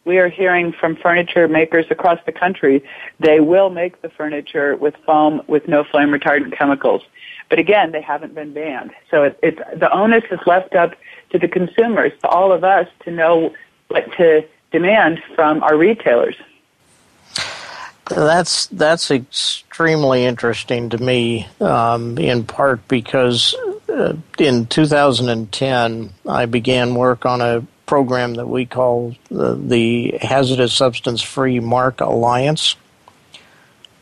[0.05, 2.83] we are hearing from furniture makers across the country,
[3.19, 7.03] they will make the furniture with foam with no flame retardant chemicals.
[7.47, 8.91] But again, they haven't been banned.
[9.11, 10.95] So it, it's, the onus is left up
[11.29, 13.53] to the consumers, to all of us to know
[13.89, 16.35] what to demand from our retailers.
[18.09, 23.53] That's that's extremely interesting to me, um, in part because
[23.89, 30.73] uh, in 2010 I began work on a program that we call the, the Hazardous
[30.73, 32.75] Substance Free Mark Alliance.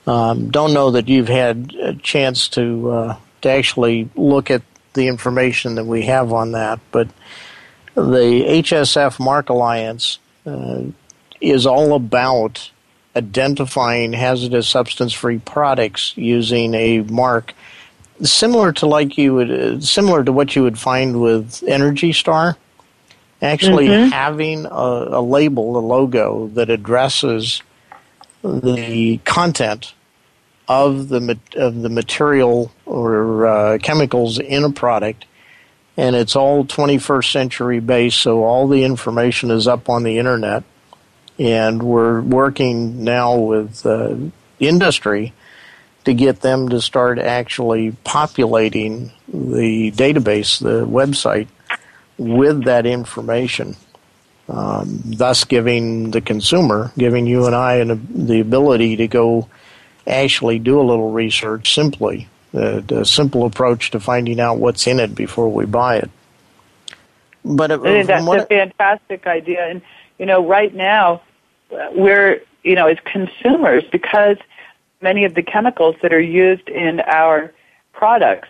[0.06, 4.62] Um, don't know that you've had a chance to uh, to actually look at
[4.94, 7.08] the information that we have on that, but
[7.96, 8.02] the
[8.62, 10.84] HSF Mark Alliance uh,
[11.42, 12.70] is all about
[13.16, 17.54] identifying hazardous substance free products using a mark
[18.22, 22.58] similar to like you would uh, similar to what you would find with Energy Star.
[23.42, 24.12] Actually, mm-hmm.
[24.12, 27.62] having a, a label, a logo that addresses
[28.44, 29.94] the content
[30.68, 35.26] of the of the material or uh, chemicals in a product,
[35.98, 38.20] and it's all 21st century based.
[38.20, 40.64] So all the information is up on the internet,
[41.38, 44.16] and we're working now with uh,
[44.60, 45.34] industry
[46.06, 51.48] to get them to start actually populating the database, the website,
[52.18, 53.76] with that information.
[54.48, 59.50] Um, thus, giving the consumer, giving you and I an, the ability to go
[60.06, 65.00] actually do a little research simply a, a simple approach to finding out what's in
[65.00, 66.10] it before we buy it.
[67.44, 69.82] But it, that's a fantastic idea, and
[70.18, 71.22] you know, right now
[71.92, 74.38] we're you know as consumers because
[75.02, 77.54] many of the chemicals that are used in our
[77.94, 78.50] products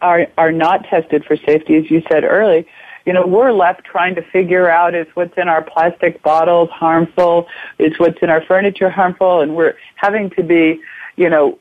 [0.00, 2.66] are are not tested for safety, as you said early.
[3.04, 7.48] You know, we're left trying to figure out is what's in our plastic bottles harmful,
[7.78, 10.80] is what's in our furniture harmful, and we're having to be,
[11.16, 11.58] you know,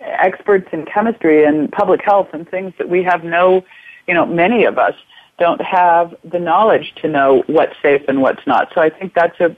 [0.00, 3.64] experts in chemistry and public health and things that we have no,
[4.08, 4.94] you know, many of us
[5.40, 8.70] don't have the knowledge to know what's safe and what's not.
[8.74, 9.56] So I think that's a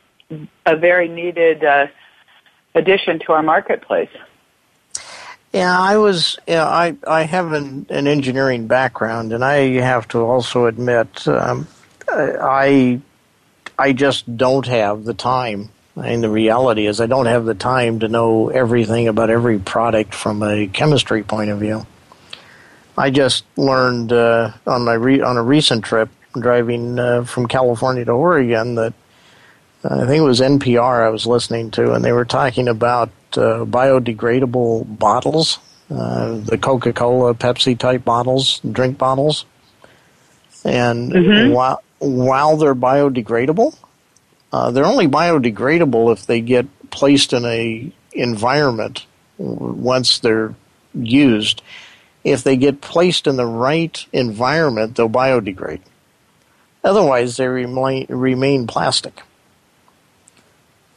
[0.65, 1.89] a very needed uh,
[2.75, 4.09] addition to our marketplace.
[5.53, 6.39] Yeah, I was.
[6.47, 11.67] Yeah, I I have an, an engineering background, and I have to also admit, um,
[12.09, 13.03] I
[13.79, 15.69] I just don't have the time.
[15.95, 20.15] And the reality is, I don't have the time to know everything about every product
[20.15, 21.87] from a chemistry point of view.
[22.97, 28.05] I just learned uh, on my re- on a recent trip driving uh, from California
[28.05, 28.95] to Oregon that
[29.85, 33.11] uh, I think it was NPR I was listening to, and they were talking about
[33.33, 35.59] uh, biodegradable bottles,
[35.91, 39.45] uh, the Coca Cola, Pepsi type bottles, drink bottles.
[40.65, 41.53] And mm-hmm.
[41.53, 43.77] while, while they're biodegradable,
[44.53, 49.07] uh, they're only biodegradable if they get placed in a environment
[49.39, 50.55] once they're
[50.95, 51.63] used.
[52.25, 55.81] If they get placed in the right environment, they'll biodegrade.
[56.85, 59.23] Otherwise, they remain, remain plastic.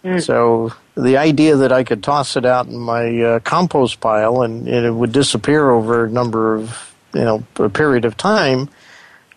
[0.03, 0.21] Mm.
[0.21, 4.67] So the idea that I could toss it out in my uh, compost pile and,
[4.67, 8.69] and, it would disappear over a number of you know a period of time,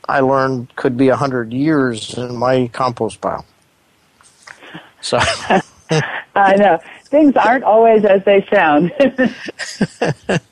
[0.06, 3.46] I learned could be a hundred years in my compost pile.
[5.00, 5.18] So
[6.34, 8.92] I know things aren't always as they sound.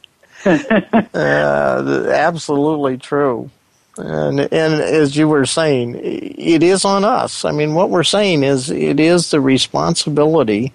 [0.47, 3.51] uh, absolutely true.
[3.99, 7.45] And, and as you were saying, it is on us.
[7.45, 10.73] I mean, what we're saying is it is the responsibility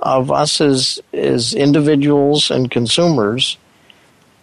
[0.00, 3.58] of us as, as individuals and consumers,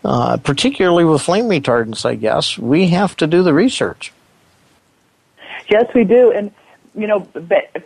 [0.05, 4.13] uh, particularly with flame retardants, I guess, we have to do the research.
[5.69, 6.31] Yes, we do.
[6.31, 6.51] And,
[6.95, 7.27] you know,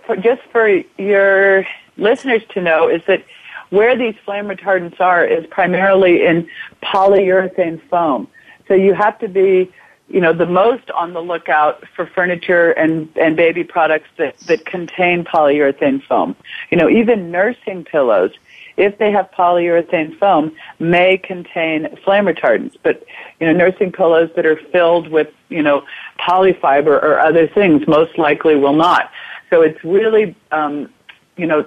[0.05, 3.23] for, just for your listeners to know is that
[3.71, 6.47] where these flame retardants are is primarily in
[6.83, 8.27] polyurethane foam.
[8.67, 9.71] So you have to be
[10.11, 14.65] you know, the most on the lookout for furniture and, and baby products that, that
[14.65, 16.35] contain polyurethane foam.
[16.69, 18.31] You know, even nursing pillows,
[18.75, 22.75] if they have polyurethane foam, may contain flame retardants.
[22.83, 23.03] But,
[23.39, 25.85] you know, nursing pillows that are filled with, you know,
[26.19, 29.11] polyfiber or other things most likely will not.
[29.49, 30.89] So it's really, um,
[31.37, 31.65] you know,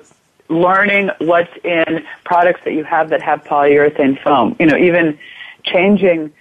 [0.54, 4.56] learning what's in products that you have that have polyurethane foam.
[4.58, 5.18] You know, even
[5.64, 6.32] changing,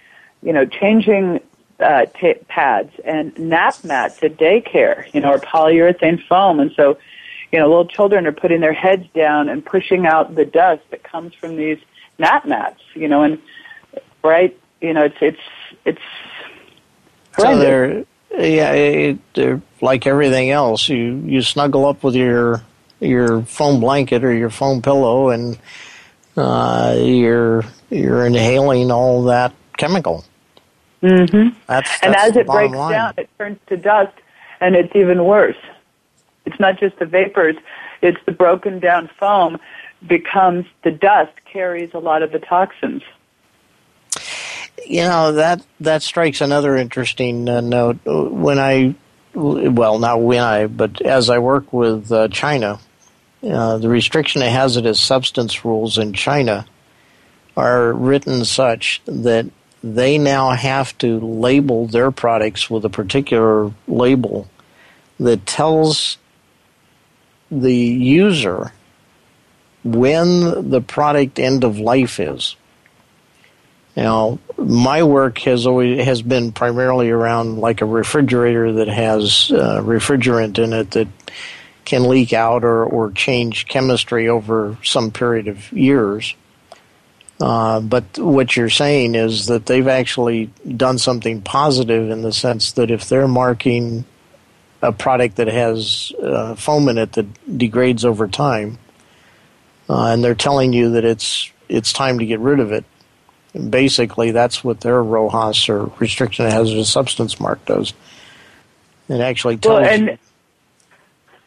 [0.42, 1.40] you know, changing
[1.80, 6.60] uh, t- pads and nap mats at daycare, you know, are polyurethane foam.
[6.60, 6.98] And so,
[7.50, 11.02] you know, little children are putting their heads down and pushing out the dust that
[11.02, 11.78] comes from these
[12.18, 13.40] nap mats, you know, and
[14.22, 15.38] right, you know, it's, it's,
[15.84, 16.00] it's
[17.34, 17.58] horrendous.
[17.58, 18.04] So they're,
[18.48, 20.88] yeah, it, they're like everything else.
[20.88, 22.62] You, you snuggle up with your,
[23.00, 25.58] your foam blanket or your foam pillow and,
[26.36, 30.24] uh, you're, you're inhaling all that chemical.
[31.02, 31.56] Mm-hmm.
[31.66, 32.92] That's, that's and as it breaks line.
[32.92, 34.16] down, it turns to dust,
[34.60, 35.56] and it's even worse.
[36.46, 37.56] It's not just the vapors;
[38.00, 39.58] it's the broken down foam
[40.06, 43.02] becomes the dust carries a lot of the toxins.
[44.86, 47.98] You know that that strikes another interesting uh, note.
[48.04, 48.94] When I,
[49.34, 52.78] well, not when I, but as I work with uh, China,
[53.42, 56.66] uh, the restriction of hazardous substance rules in China
[57.56, 59.46] are written such that
[59.82, 64.48] they now have to label their products with a particular label
[65.20, 66.16] that tells
[67.50, 68.72] the user
[69.84, 72.56] when the product end of life is.
[73.96, 79.80] Now, my work has always has been primarily around like a refrigerator that has uh,
[79.82, 81.08] refrigerant in it that
[81.84, 86.34] can leak out or, or change chemistry over some period of years.
[87.40, 92.72] Uh, but what you're saying is that they've actually done something positive in the sense
[92.72, 94.04] that if they're marking
[94.82, 98.78] a product that has uh, foam in it that degrades over time,
[99.88, 102.84] uh, and they're telling you that it's it's time to get rid of it.
[103.54, 107.92] Basically, that's what their RoHS or restriction of hazardous substance mark does.
[109.08, 109.82] It actually tells.
[109.82, 110.18] Well, and, you.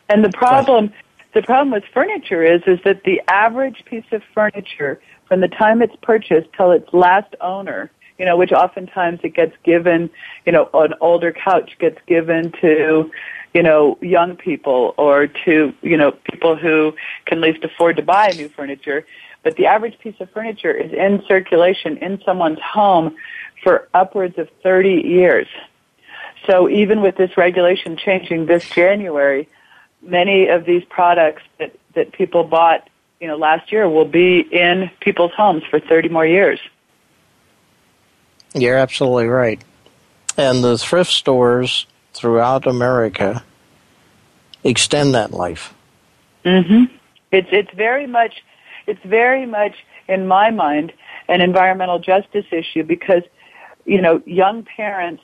[0.10, 0.94] and the problem,
[1.34, 5.82] the problem with furniture is, is that the average piece of furniture from the time
[5.82, 10.10] it's purchased till its last owner, you know, which oftentimes it gets given,
[10.46, 13.12] you know, an older couch gets given to,
[13.54, 16.94] you know, young people or to, you know, people who
[17.26, 19.06] can least afford to buy new furniture.
[19.44, 23.16] But the average piece of furniture is in circulation in someone's home
[23.64, 25.48] for upwards of 30 years.
[26.46, 29.48] So even with this regulation changing this January,
[30.02, 34.90] many of these products that, that people bought, you know, last year will be in
[35.00, 36.60] people's homes for 30 more years.
[38.54, 39.62] You're absolutely right.
[40.38, 43.44] And the thrift stores throughout America
[44.64, 45.74] extend that life.
[46.46, 46.90] Mhm.
[47.32, 48.44] It's it's very much
[48.88, 49.76] it's very much
[50.08, 50.94] in my mind
[51.28, 53.24] an environmental justice issue because
[53.88, 55.24] you know, young parents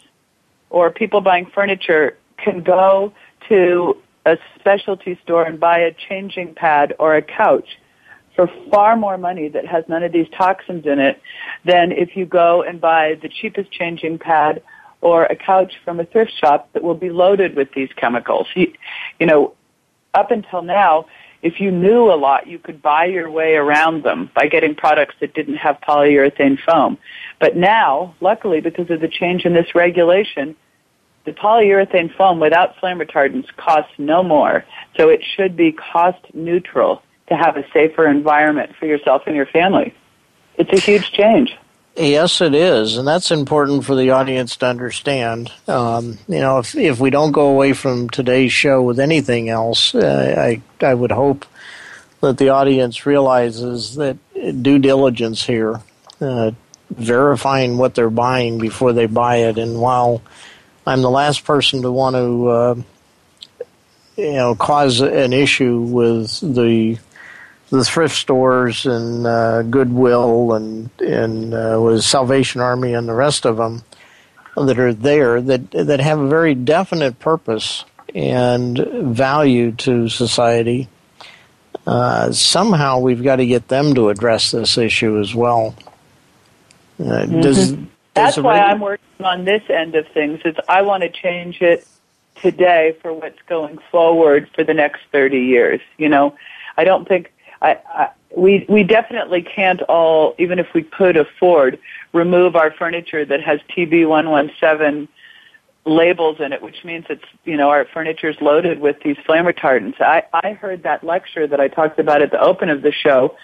[0.70, 3.14] or people buying furniture can go
[3.50, 7.68] to a specialty store and buy a changing pad or a couch
[8.36, 11.22] for far more money that has none of these toxins in it
[11.66, 14.64] than if you go and buy the cheapest changing pad
[15.02, 18.48] or a couch from a thrift shop that will be loaded with these chemicals.
[18.56, 18.74] You,
[19.20, 19.54] you know,
[20.14, 21.06] up until now,
[21.44, 25.16] if you knew a lot, you could buy your way around them by getting products
[25.20, 26.98] that didn't have polyurethane foam.
[27.40, 30.56] But now, luckily, because of the change in this regulation,
[31.26, 34.64] the polyurethane foam without flame retardants costs no more.
[34.98, 39.46] So it should be cost neutral to have a safer environment for yourself and your
[39.48, 39.94] family.
[40.58, 41.58] It's a huge change.
[41.96, 45.52] Yes, it is, and that's important for the audience to understand.
[45.68, 49.94] Um, you know, if if we don't go away from today's show with anything else,
[49.94, 51.46] uh, I I would hope
[52.22, 54.18] that the audience realizes that
[54.64, 55.82] due diligence here,
[56.20, 56.52] uh,
[56.90, 60.24] verifying what they're buying before they buy it, and while
[60.88, 62.76] I'm the last person to want to, uh,
[64.18, 66.98] you know, cause an issue with the
[67.74, 73.46] the thrift stores and uh, Goodwill and and uh, was Salvation Army and the rest
[73.46, 73.82] of them
[74.56, 80.88] that are there that that have a very definite purpose and value to society.
[81.88, 85.74] Uh, somehow we've got to get them to address this issue as well.
[87.00, 87.42] Uh, mm-hmm.
[87.42, 87.76] does,
[88.14, 90.42] That's why I'm working on this end of things.
[90.46, 91.88] Is I want to change it
[92.36, 95.82] today for what's going forward for the next 30 years.
[95.98, 96.36] You know,
[96.78, 101.80] I don't think I, I, we we definitely can't all, even if we could afford,
[102.12, 105.08] remove our furniture that has TB one one seven
[105.86, 109.46] labels in it, which means it's you know our furniture is loaded with these flame
[109.46, 110.00] retardants.
[110.02, 113.38] I I heard that lecture that I talked about at the open of the show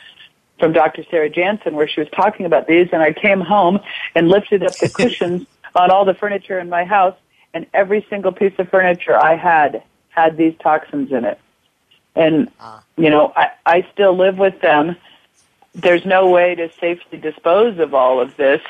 [0.59, 1.05] from Dr.
[1.09, 3.79] Sarah Janssen where she was talking about these, and I came home
[4.15, 7.15] and lifted up the cushions on all the furniture in my house,
[7.53, 11.39] and every single piece of furniture I had had these toxins in it.
[12.19, 12.81] And, uh.
[12.97, 14.97] you know, I, I still live with them.
[15.73, 18.61] There's no way to safely dispose of all of this,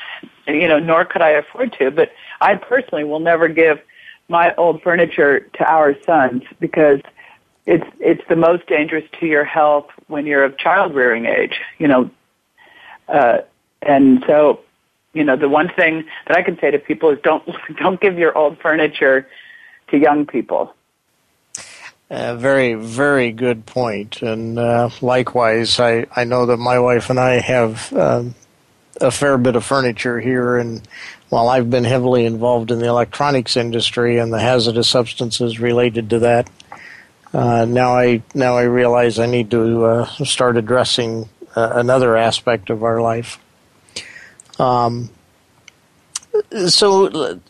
[0.46, 3.80] you know, nor could I afford to, but I personally will never give
[4.28, 7.00] my old furniture to our sons because
[7.66, 11.88] it's it's the most dangerous to your health when you're of child rearing age, you
[11.88, 12.10] know.
[13.08, 13.38] Uh,
[13.82, 14.60] and so,
[15.12, 17.44] you know, the one thing that I can say to people is don't
[17.76, 19.28] don't give your old furniture
[19.88, 20.74] to young people.
[22.10, 24.20] A very, very good point.
[24.20, 28.34] And uh, likewise, I, I know that my wife and I have um,
[29.00, 30.56] a fair bit of furniture here.
[30.56, 30.82] And
[31.28, 36.18] while I've been heavily involved in the electronics industry and the hazardous substances related to
[36.18, 36.50] that,
[37.32, 42.70] uh, now I now I realize I need to uh, start addressing uh, another aspect
[42.70, 43.38] of our life.
[44.58, 45.10] Um,
[46.66, 47.40] so,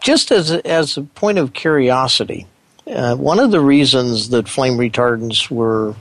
[0.00, 2.46] just as as a point of curiosity,
[2.90, 5.94] uh, one of the reasons that flame retardants were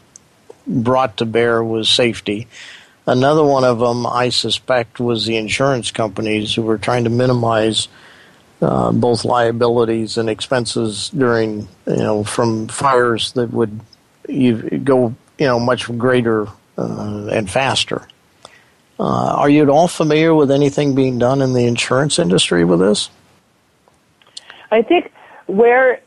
[0.65, 2.47] brought to bear was safety.
[3.05, 7.87] Another one of them, I suspect, was the insurance companies who were trying to minimize
[8.61, 13.79] uh, both liabilities and expenses during, you know, from fires that would
[14.27, 18.07] go, you know, much greater uh, and faster.
[18.99, 22.79] Uh, are you at all familiar with anything being done in the insurance industry with
[22.79, 23.09] this?
[24.71, 25.11] I think
[25.47, 26.01] where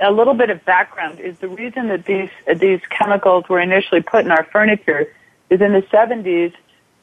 [0.00, 4.24] a little bit of background is the reason that these these chemicals were initially put
[4.24, 5.12] in our furniture
[5.50, 6.52] is in the 70s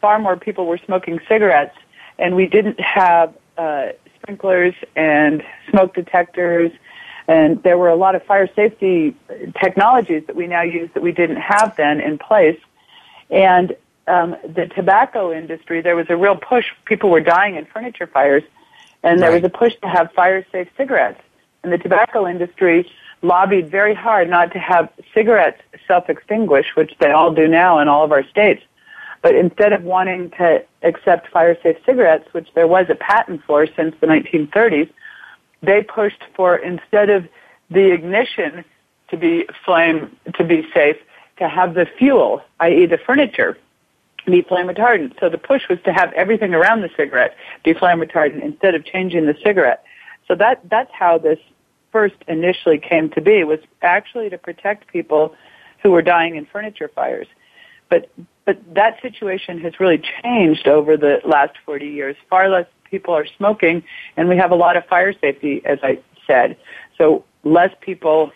[0.01, 1.76] far more people were smoking cigarettes
[2.18, 6.72] and we didn't have uh, sprinklers and smoke detectors
[7.28, 9.16] and there were a lot of fire safety
[9.59, 12.59] technologies that we now use that we didn't have then in place.
[13.32, 13.76] And
[14.07, 16.66] um, the tobacco industry there was a real push.
[16.86, 18.43] People were dying in furniture fires
[19.01, 19.41] and there right.
[19.41, 21.22] was a push to have fire safe cigarettes
[21.66, 22.89] and the tobacco industry
[23.22, 28.03] lobbied very hard not to have cigarettes self-extinguish, which they all do now in all
[28.03, 28.63] of our states.
[29.22, 33.66] But instead of wanting to accept fire safe cigarettes, which there was a patent for
[33.66, 34.89] since the 1930s,
[35.63, 37.28] they pushed for instead of
[37.72, 38.63] the ignition
[39.09, 40.97] to be flame to be safe,
[41.38, 43.57] to have the fuel, i.e., the furniture,
[44.26, 45.20] be flame retardant.
[45.20, 48.86] So the push was to have everything around the cigarette be flame retardant instead of
[48.86, 49.84] changing the cigarette.
[50.28, 51.39] So that that's how this
[51.96, 55.34] first initially came to be was actually to protect people
[55.82, 57.28] who were dying in furniture fires.
[57.88, 58.10] But
[58.43, 62.18] but that situation has really changed over the last 40 years.
[62.30, 63.82] Far less people are smoking,
[64.18, 66.58] and we have a lot of fire safety, as I said.
[66.98, 68.34] So less people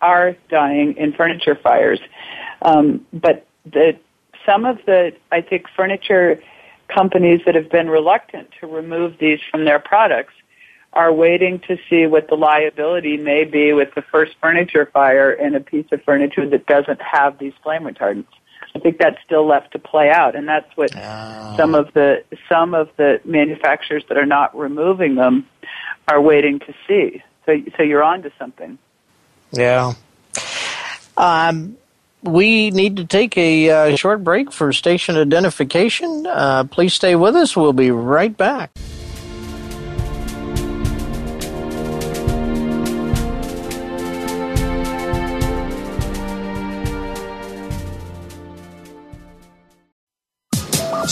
[0.00, 1.98] are dying in furniture fires.
[2.62, 3.98] Um, but the
[4.46, 6.40] some of the I think furniture
[6.86, 10.34] companies that have been reluctant to remove these from their products
[10.92, 15.54] are waiting to see what the liability may be with the first furniture fire in
[15.54, 18.26] a piece of furniture that doesn't have these flame retardants.
[18.74, 21.54] I think that's still left to play out, and that's what oh.
[21.56, 25.46] some of the some of the manufacturers that are not removing them
[26.08, 27.22] are waiting to see.
[27.44, 28.78] So, so you're on to something.
[29.50, 29.92] Yeah.
[31.16, 31.76] Um,
[32.22, 36.26] we need to take a uh, short break for station identification.
[36.26, 37.56] Uh, please stay with us.
[37.56, 38.70] We'll be right back.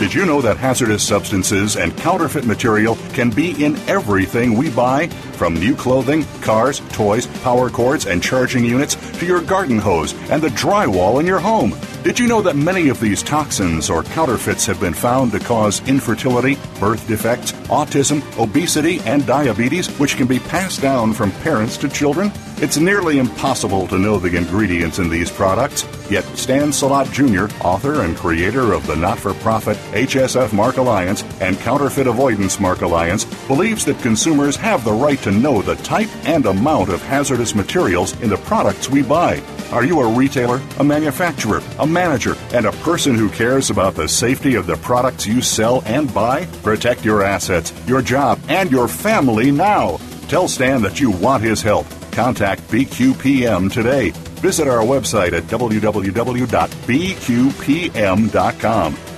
[0.00, 5.06] Did you know that hazardous substances and counterfeit material can be in everything we buy?
[5.06, 10.42] From new clothing, cars, toys, power cords, and charging units to your garden hose and
[10.42, 11.74] the drywall in your home.
[12.02, 15.80] Did you know that many of these toxins or counterfeits have been found to cause
[15.88, 21.88] infertility, birth defects, autism, obesity, and diabetes, which can be passed down from parents to
[21.88, 22.32] children?
[22.64, 28.00] It's nearly impossible to know the ingredients in these products, yet Stan Salot Jr., author
[28.00, 33.26] and creator of the not for profit HSF Mark Alliance and Counterfeit Avoidance Mark Alliance,
[33.48, 38.18] believes that consumers have the right to know the type and amount of hazardous materials
[38.22, 39.42] in the products we buy.
[39.70, 44.08] Are you a retailer, a manufacturer, a manager, and a person who cares about the
[44.08, 46.46] safety of the products you sell and buy?
[46.62, 49.98] Protect your assets, your job, and your family now.
[50.28, 51.86] Tell Stan that you want his help.
[52.14, 54.10] Contact BQPM today.
[54.40, 56.06] Visit our website at www.bqpm.com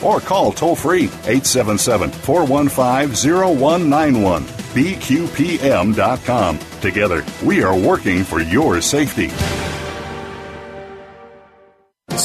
[0.03, 4.45] or call toll free 877 415 0191.
[4.45, 6.59] BQPM.com.
[6.81, 9.29] Together, we are working for your safety.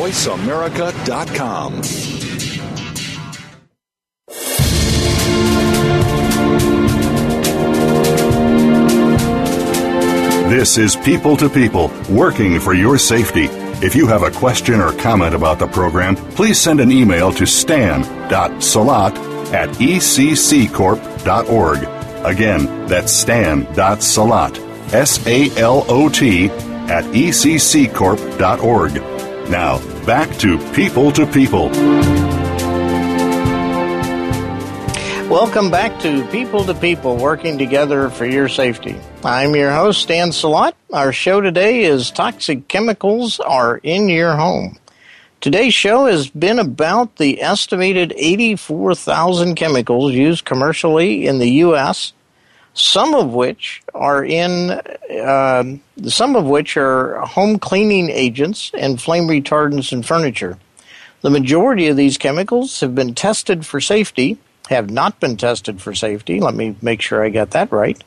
[0.00, 1.82] VoiceAmerica.com.
[10.50, 13.48] This is People to People, working for your safety.
[13.84, 17.46] If you have a question or comment about the program, please send an email to
[17.46, 21.78] stan.salot at ecccorp.org.
[22.24, 24.58] Again, that's stan.salot,
[24.92, 28.94] S A L O T, at ecccorp.org.
[29.50, 31.70] Now, back to People to People.
[35.28, 39.00] Welcome back to People to People, working together for your safety.
[39.24, 40.74] I'm your host, Stan Salot.
[40.92, 44.78] Our show today is Toxic Chemicals Are in Your Home.
[45.42, 52.12] Today's show has been about the estimated 84,000 chemicals used commercially in the U.S.,
[52.74, 55.64] some of which are in, uh,
[56.06, 60.58] some of which are home cleaning agents and flame retardants in furniture.
[61.22, 64.38] The majority of these chemicals have been tested for safety,
[64.68, 66.38] have not been tested for safety.
[66.38, 68.00] Let me make sure I got that right.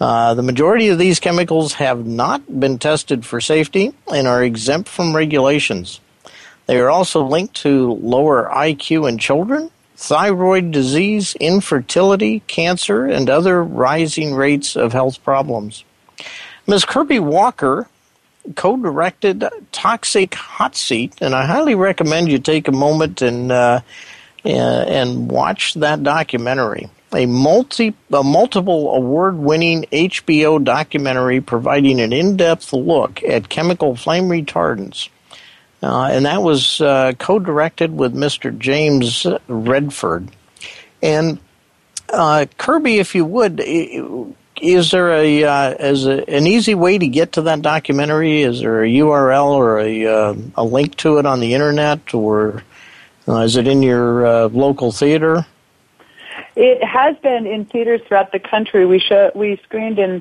[0.00, 4.88] Uh, the majority of these chemicals have not been tested for safety and are exempt
[4.88, 6.00] from regulations.
[6.70, 13.60] They are also linked to lower IQ in children, thyroid disease, infertility, cancer, and other
[13.64, 15.82] rising rates of health problems.
[16.68, 16.84] Ms.
[16.84, 17.88] Kirby Walker
[18.54, 23.80] co-directed Toxic Hot Seat, and I highly recommend you take a moment and uh,
[24.44, 26.88] and watch that documentary.
[27.12, 35.08] A multi a multiple award-winning HBO documentary providing an in-depth look at chemical flame retardants.
[35.82, 38.56] Uh, and that was uh, co-directed with Mr.
[38.56, 40.28] James Redford.
[41.02, 41.38] And
[42.12, 43.60] uh, Kirby, if you would,
[44.60, 48.42] is there a is a, an easy way to get to that documentary?
[48.42, 50.04] Is there a URL or a
[50.54, 52.62] a link to it on the internet, or
[53.26, 55.46] is it in your local theater?
[56.56, 58.84] It has been in theaters throughout the country.
[58.84, 60.20] We show, we screened in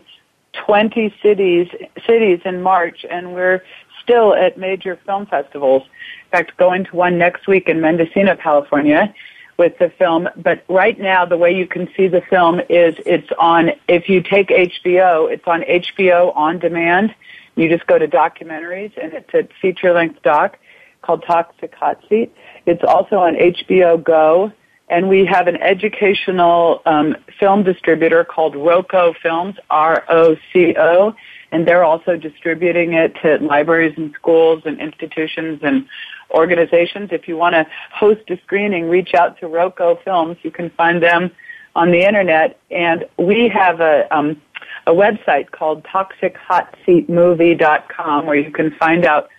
[0.66, 1.68] 20 cities
[2.06, 3.64] cities in March, and we're
[4.10, 5.84] still at major film festivals.
[5.84, 9.14] In fact, going to one next week in Mendocino, California,
[9.58, 10.28] with the film.
[10.36, 14.22] But right now, the way you can see the film is it's on, if you
[14.22, 17.14] take HBO, it's on HBO on demand.
[17.56, 20.58] You just go to documentaries and it's a feature length doc
[21.02, 22.34] called Toxic Hot Seat.
[22.66, 24.52] It's also on HBO Go.
[24.88, 31.14] And we have an educational um, film distributor called Roco Films, R-O-C-O,
[31.52, 35.88] and they're also distributing it to libraries and schools and institutions and
[36.32, 37.10] organizations.
[37.12, 40.38] If you want to host a screening, reach out to Roco Films.
[40.44, 41.32] You can find them
[41.76, 42.60] on the internet.
[42.70, 44.40] And we have a, um,
[44.86, 49.30] a website called toxichotseatmovie.com where you can find out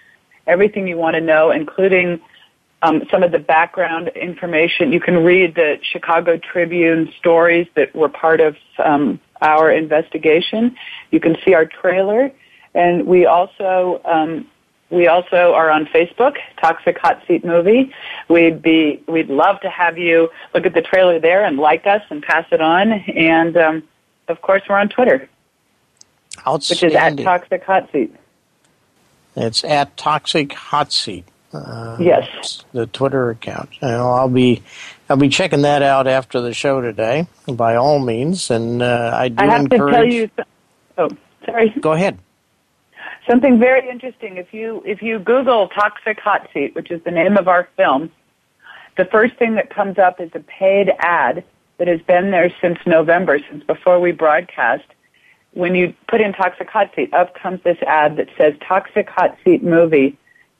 [0.46, 2.18] everything you want to know, including
[2.82, 4.90] um, some of the background information.
[4.92, 10.76] You can read the Chicago Tribune stories that were part of um, our investigation.
[11.10, 12.30] You can see our trailer,
[12.74, 14.46] and we also um,
[14.90, 17.92] we also are on Facebook, Toxic Hot Seat Movie.
[18.28, 22.02] We'd be, we'd love to have you look at the trailer there and like us
[22.10, 22.92] and pass it on.
[22.92, 23.82] And um,
[24.26, 25.28] of course, we're on Twitter,
[26.44, 28.14] which is at Toxic Hot Seat.
[29.36, 31.24] It's at Toxic Hot Seat.
[31.52, 33.70] Uh, yes, the Twitter account.
[33.80, 34.62] Know, I'll be,
[35.10, 38.48] I'll be checking that out after the show today, by all means.
[38.48, 39.92] And uh, I do I have encourage.
[39.92, 40.30] to tell you.
[40.98, 41.08] Oh,
[41.44, 41.70] sorry.
[41.80, 42.16] Go ahead.
[43.28, 44.36] Something very interesting.
[44.36, 48.12] If you if you Google "Toxic Hot Seat," which is the name of our film,
[48.96, 51.42] the first thing that comes up is a paid ad
[51.78, 54.84] that has been there since November, since before we broadcast.
[55.54, 59.36] When you put in "Toxic Hot Seat," up comes this ad that says "Toxic Hot
[59.44, 60.16] Seat Movie,"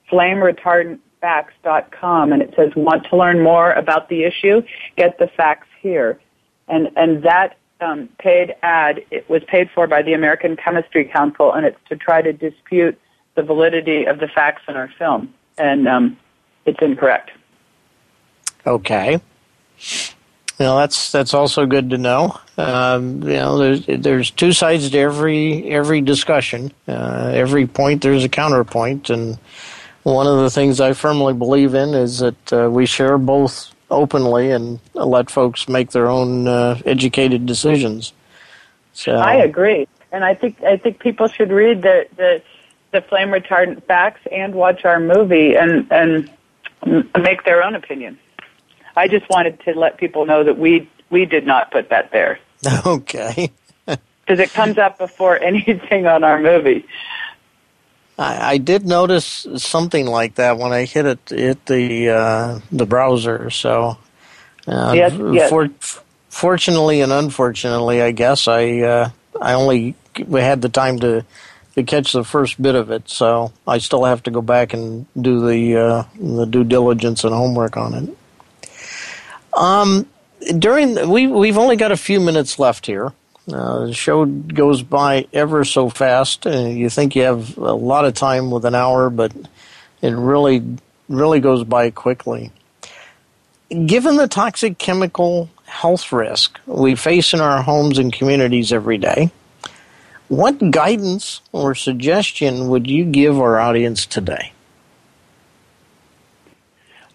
[0.09, 4.61] flame retardant facts.com and it says want to learn more about the issue
[4.97, 6.19] get the facts here
[6.67, 11.51] and and that um, paid ad it was paid for by the American Chemistry Council,
[11.51, 12.97] and it's to try to dispute
[13.35, 16.17] the validity of the facts in our film, and um,
[16.65, 17.31] it's incorrect.
[18.65, 19.19] Okay.
[20.59, 22.39] Well, that's that's also good to know.
[22.57, 26.71] Um, you know, there's there's two sides to every every discussion.
[26.87, 29.39] Uh, every point there's a counterpoint, and
[30.03, 34.51] one of the things I firmly believe in is that uh, we share both openly
[34.51, 38.13] and let folks make their own uh, educated decisions.
[38.93, 42.41] So I agree, and I think I think people should read the the,
[42.91, 46.31] the flame retardant facts and watch our movie and and
[47.21, 48.17] make their own opinion.
[48.95, 52.39] I just wanted to let people know that we we did not put that there.
[52.85, 53.51] Okay.
[53.85, 56.85] Because it comes up before anything on our movie.
[58.21, 62.85] I, I, did notice something like that when I hit it hit the uh, the
[62.85, 63.49] browser.
[63.49, 63.97] So,
[64.67, 65.49] uh, yes, yes.
[65.49, 65.69] For,
[66.29, 69.09] fortunately and unfortunately, I guess I uh,
[69.41, 69.95] I only
[70.29, 71.25] had the time to
[71.75, 73.09] to catch the first bit of it.
[73.09, 77.33] So I still have to go back and do the uh, the due diligence and
[77.33, 78.17] homework on it.
[79.53, 80.07] Um,
[80.57, 83.13] during we we've only got a few minutes left here.
[83.47, 86.45] Uh, the show goes by ever so fast.
[86.45, 89.33] Uh, you think you have a lot of time with an hour, but
[90.01, 90.63] it really,
[91.09, 92.51] really goes by quickly.
[93.69, 99.31] Given the toxic chemical health risk we face in our homes and communities every day,
[100.27, 104.53] what guidance or suggestion would you give our audience today?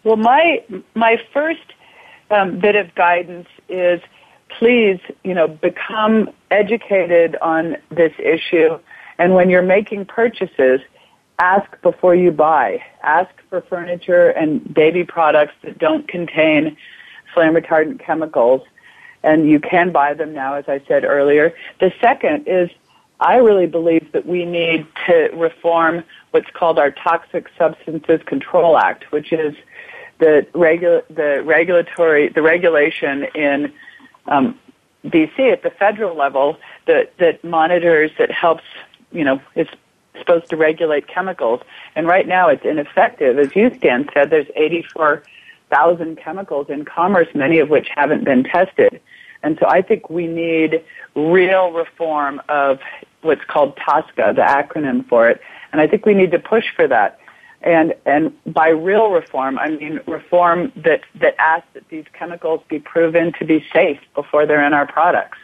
[0.04, 0.62] Well, my
[0.94, 1.72] my first
[2.30, 4.00] um, bit of guidance is
[4.59, 8.78] please, you know, become educated on this issue.
[9.18, 10.80] And when you're making purchases,
[11.38, 12.82] ask before you buy.
[13.02, 16.76] Ask for furniture and baby products that don't contain
[17.34, 18.62] flame retardant chemicals.
[19.22, 21.54] And you can buy them now, as I said earlier.
[21.80, 22.70] The second is
[23.20, 29.11] I really believe that we need to reform what's called our Toxic Substances Control Act,
[29.11, 29.54] which is
[30.18, 33.72] the, regu- the regulatory, the regulation in
[34.28, 34.58] um,
[35.04, 38.64] DC at the federal level that that monitors that helps
[39.12, 39.68] you know is
[40.18, 41.60] supposed to regulate chemicals.
[41.94, 43.38] And right now it's ineffective.
[43.38, 49.00] As you, Stan, said, there's 84,000 chemicals in commerce, many of which haven't been tested.
[49.42, 50.82] And so I think we need
[51.14, 52.80] real reform of
[53.22, 55.40] what's called TSCA, the acronym for it.
[55.72, 57.18] And I think we need to push for that.
[57.66, 62.78] And, and by real reform, I mean reform that, that asks that these chemicals be
[62.78, 65.38] proven to be safe before they're in our products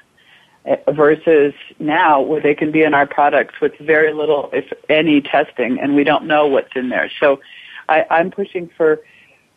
[0.65, 5.21] eh, versus now where they can be in our products with very little, if any,
[5.21, 7.11] testing, and we don't know what's in there.
[7.19, 7.41] So
[7.89, 9.01] I, I'm pushing for,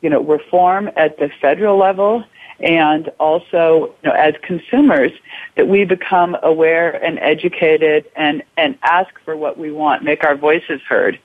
[0.02, 2.24] you know, reform at the federal level
[2.60, 5.12] and also, you know, as consumers,
[5.56, 10.36] that we become aware and educated and, and ask for what we want, make our
[10.36, 11.20] voices heard.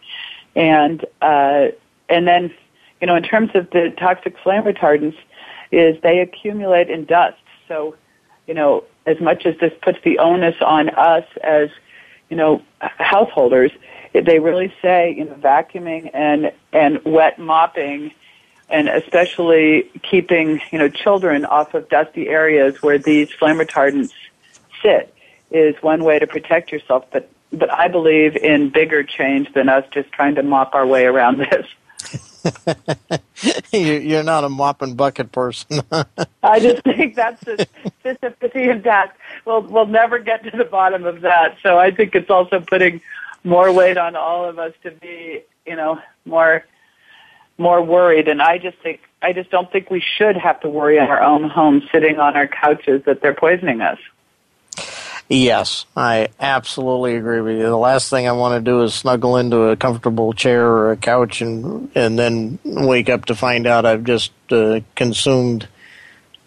[0.54, 1.68] And, uh,
[2.08, 2.52] and then,
[3.00, 5.16] you know, in terms of the toxic flame retardants,
[5.72, 7.38] is they accumulate in dust.
[7.68, 7.94] So,
[8.46, 11.70] you know, as much as this puts the onus on us as,
[12.28, 13.70] you know, householders,
[14.12, 18.12] they really say, you know, vacuuming and, and wet mopping
[18.70, 24.12] and especially keeping you know children off of dusty areas where these flame retardants
[24.80, 25.12] sit
[25.50, 27.04] is one way to protect yourself.
[27.10, 31.04] But but I believe in bigger change than us just trying to mop our way
[31.04, 31.66] around this.
[33.72, 35.82] You're not a mop and bucket person.
[36.42, 37.66] I just think that's a
[38.04, 39.14] Sisyphean task.
[39.44, 41.58] We'll we'll never get to the bottom of that.
[41.62, 43.00] So I think it's also putting
[43.44, 46.64] more weight on all of us to be, you know, more
[47.58, 50.96] more worried and I just think I just don't think we should have to worry
[50.96, 53.98] in our own homes sitting on our couches that they're poisoning us.
[55.32, 57.62] Yes, I absolutely agree with you.
[57.62, 60.96] The last thing I want to do is snuggle into a comfortable chair or a
[60.96, 65.68] couch and and then wake up to find out I've just uh, consumed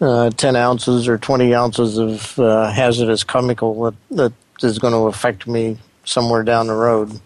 [0.02, 4.32] uh, ten ounces or twenty ounces of uh, hazardous chemical that that
[4.62, 7.18] is going to affect me somewhere down the road.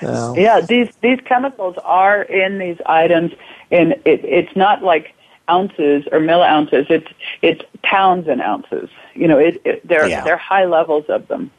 [0.00, 3.32] Yeah, these these chemicals are in these items,
[3.72, 5.12] and it, it's not like
[5.50, 6.86] ounces or milliounces.
[6.88, 7.08] It's
[7.42, 8.88] it's pounds and ounces.
[9.14, 10.24] You know, it, it they're yeah.
[10.24, 11.50] they're high levels of them.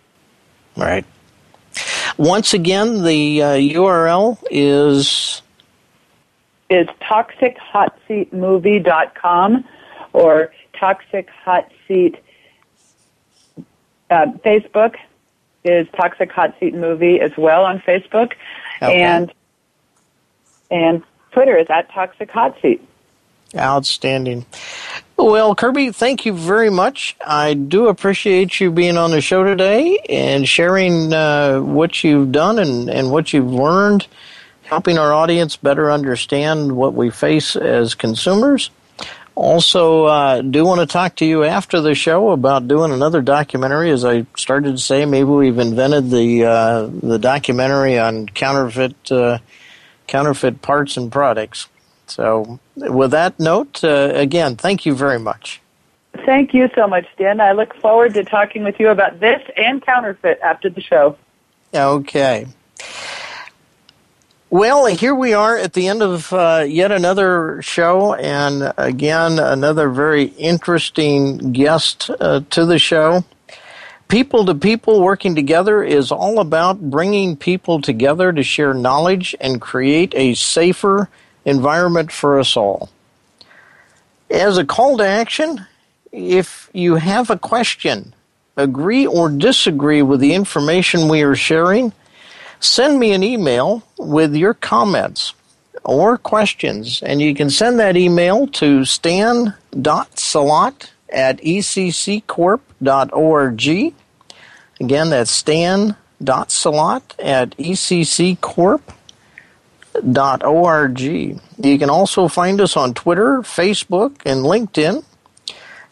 [0.77, 1.05] Right.
[2.17, 5.41] Once again, the uh, URL is
[6.69, 9.65] is toxichotseatmovie.com
[10.13, 12.17] or toxic hot seat
[14.11, 14.95] uh, Facebook
[15.63, 18.33] is Toxic Hot Seat Movie as well on Facebook,
[18.81, 19.01] okay.
[19.01, 19.31] and
[20.69, 22.85] and Twitter is at Toxic Hot Seat.
[23.55, 24.45] Outstanding.
[25.17, 27.15] Well, Kirby, thank you very much.
[27.25, 32.57] I do appreciate you being on the show today and sharing uh, what you've done
[32.59, 34.07] and, and what you've learned,
[34.63, 38.71] helping our audience better understand what we face as consumers.
[39.35, 43.89] Also, uh, do want to talk to you after the show about doing another documentary.
[43.89, 49.37] As I started to say, maybe we've invented the uh, the documentary on counterfeit uh,
[50.07, 51.67] counterfeit parts and products.
[52.07, 55.61] So, with that note, uh, again, thank you very much.
[56.25, 57.39] Thank you so much, Dan.
[57.39, 61.17] I look forward to talking with you about this and counterfeit after the show.
[61.73, 62.47] Okay.
[64.49, 69.87] Well, here we are at the end of uh, yet another show, and again, another
[69.87, 73.23] very interesting guest uh, to the show.
[74.09, 79.61] People to People Working Together is all about bringing people together to share knowledge and
[79.61, 81.07] create a safer
[81.45, 82.89] environment for us all.
[84.29, 85.65] As a call to action,
[86.11, 88.13] if you have a question,
[88.57, 91.93] agree or disagree with the information we are sharing,
[92.59, 95.33] send me an email with your comments
[95.83, 97.01] or questions.
[97.01, 99.55] And you can send that email to stan.salot
[101.09, 102.63] at ecccorp.org.
[104.79, 108.81] Again, that's stan.salot at ecccorp.org.
[111.57, 115.03] You can also find us on Twitter, Facebook, and LinkedIn.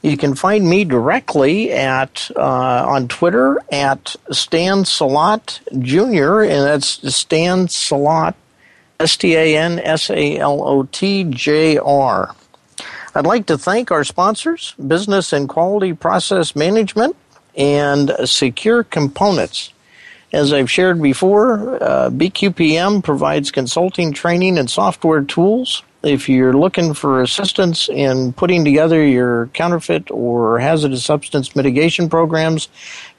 [0.02, 6.42] You can find me directly at uh, on Twitter at Stan Salot Jr.
[6.44, 8.34] and that's Stan Salot,
[9.00, 12.34] S T A N S A L O T J R.
[13.14, 17.18] I'd like to thank our sponsors, Business and Quality Process Management
[17.56, 19.74] and Secure Components.
[20.32, 26.94] As I've shared before, uh, BQPM provides consulting, training, and software tools if you're looking
[26.94, 32.70] for assistance in putting together your counterfeit or hazardous substance mitigation programs,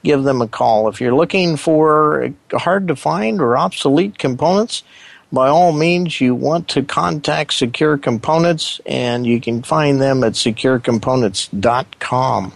[0.03, 0.89] give them a call.
[0.89, 4.83] If you're looking for hard to find or obsolete components,
[5.33, 10.33] by all means, you want to contact Secure Components, and you can find them at
[10.33, 12.53] securecomponents.com.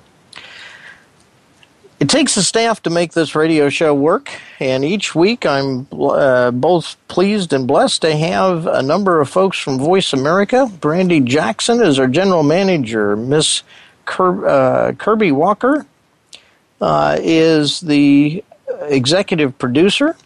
[2.01, 6.51] It takes a staff to make this radio show work, and each week I'm uh,
[6.51, 10.71] both pleased and blessed to have a number of folks from Voice America.
[10.81, 13.17] Brandy Jackson is our general manager.
[13.17, 13.63] Miss
[14.07, 15.87] Ker- uh, Kirby Walker
[16.81, 18.43] uh, is the
[18.83, 20.17] executive producer.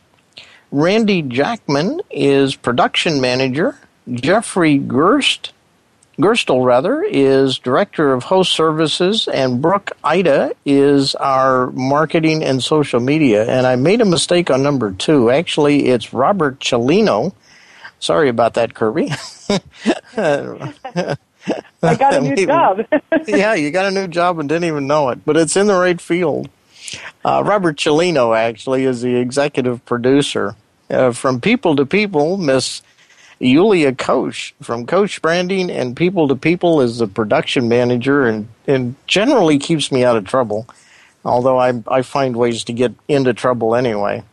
[0.73, 3.79] Randy Jackman is production manager.
[4.11, 5.53] Jeffrey Gerst
[6.19, 12.99] Gerstel, rather, is Director of Host Services, and Brooke Ida is our marketing and social
[12.99, 13.49] media.
[13.49, 15.31] And I made a mistake on number two.
[15.31, 17.33] Actually, it's Robert Cellino.
[18.01, 19.11] Sorry about that, Kirby.
[19.49, 19.61] I
[21.83, 22.81] got a new job.
[23.29, 25.79] yeah, you got a new job and didn't even know it, but it's in the
[25.79, 26.49] right field.
[27.25, 30.57] Uh, Robert Cellino actually is the executive producer.
[30.91, 32.83] Uh, from People to People, Miss
[33.41, 38.97] Yulia Koch from Koch Branding and People to People is the production manager and, and
[39.07, 40.67] generally keeps me out of trouble,
[41.25, 44.25] although I, I find ways to get into trouble anyway.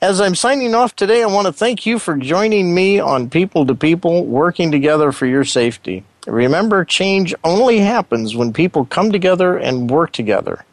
[0.00, 3.66] As I'm signing off today, I want to thank you for joining me on People
[3.66, 6.04] to People, working together for your safety.
[6.26, 10.64] Remember, change only happens when people come together and work together.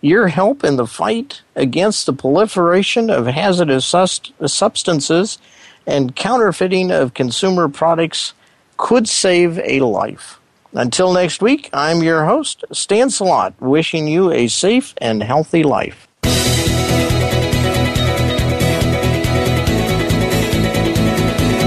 [0.00, 5.38] Your help in the fight against the proliferation of hazardous substances
[5.86, 8.34] and counterfeiting of consumer products
[8.76, 10.40] could save a life.
[10.72, 16.08] Until next week, I'm your host, Stan Salot, wishing you a safe and healthy life.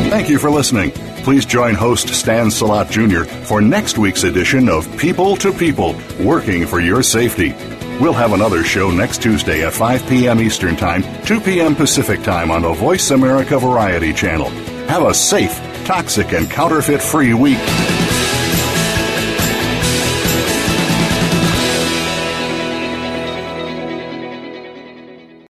[0.10, 0.92] Thank you for listening.
[1.24, 3.24] Please join host Stan Salot Jr.
[3.46, 7.54] for next week's edition of People to People, working for your safety.
[8.00, 10.40] We'll have another show next Tuesday at 5 p.m.
[10.40, 11.76] Eastern Time, 2 p.m.
[11.76, 14.50] Pacific Time on the Voice America Variety Channel.
[14.88, 17.58] Have a safe, toxic, and counterfeit free week.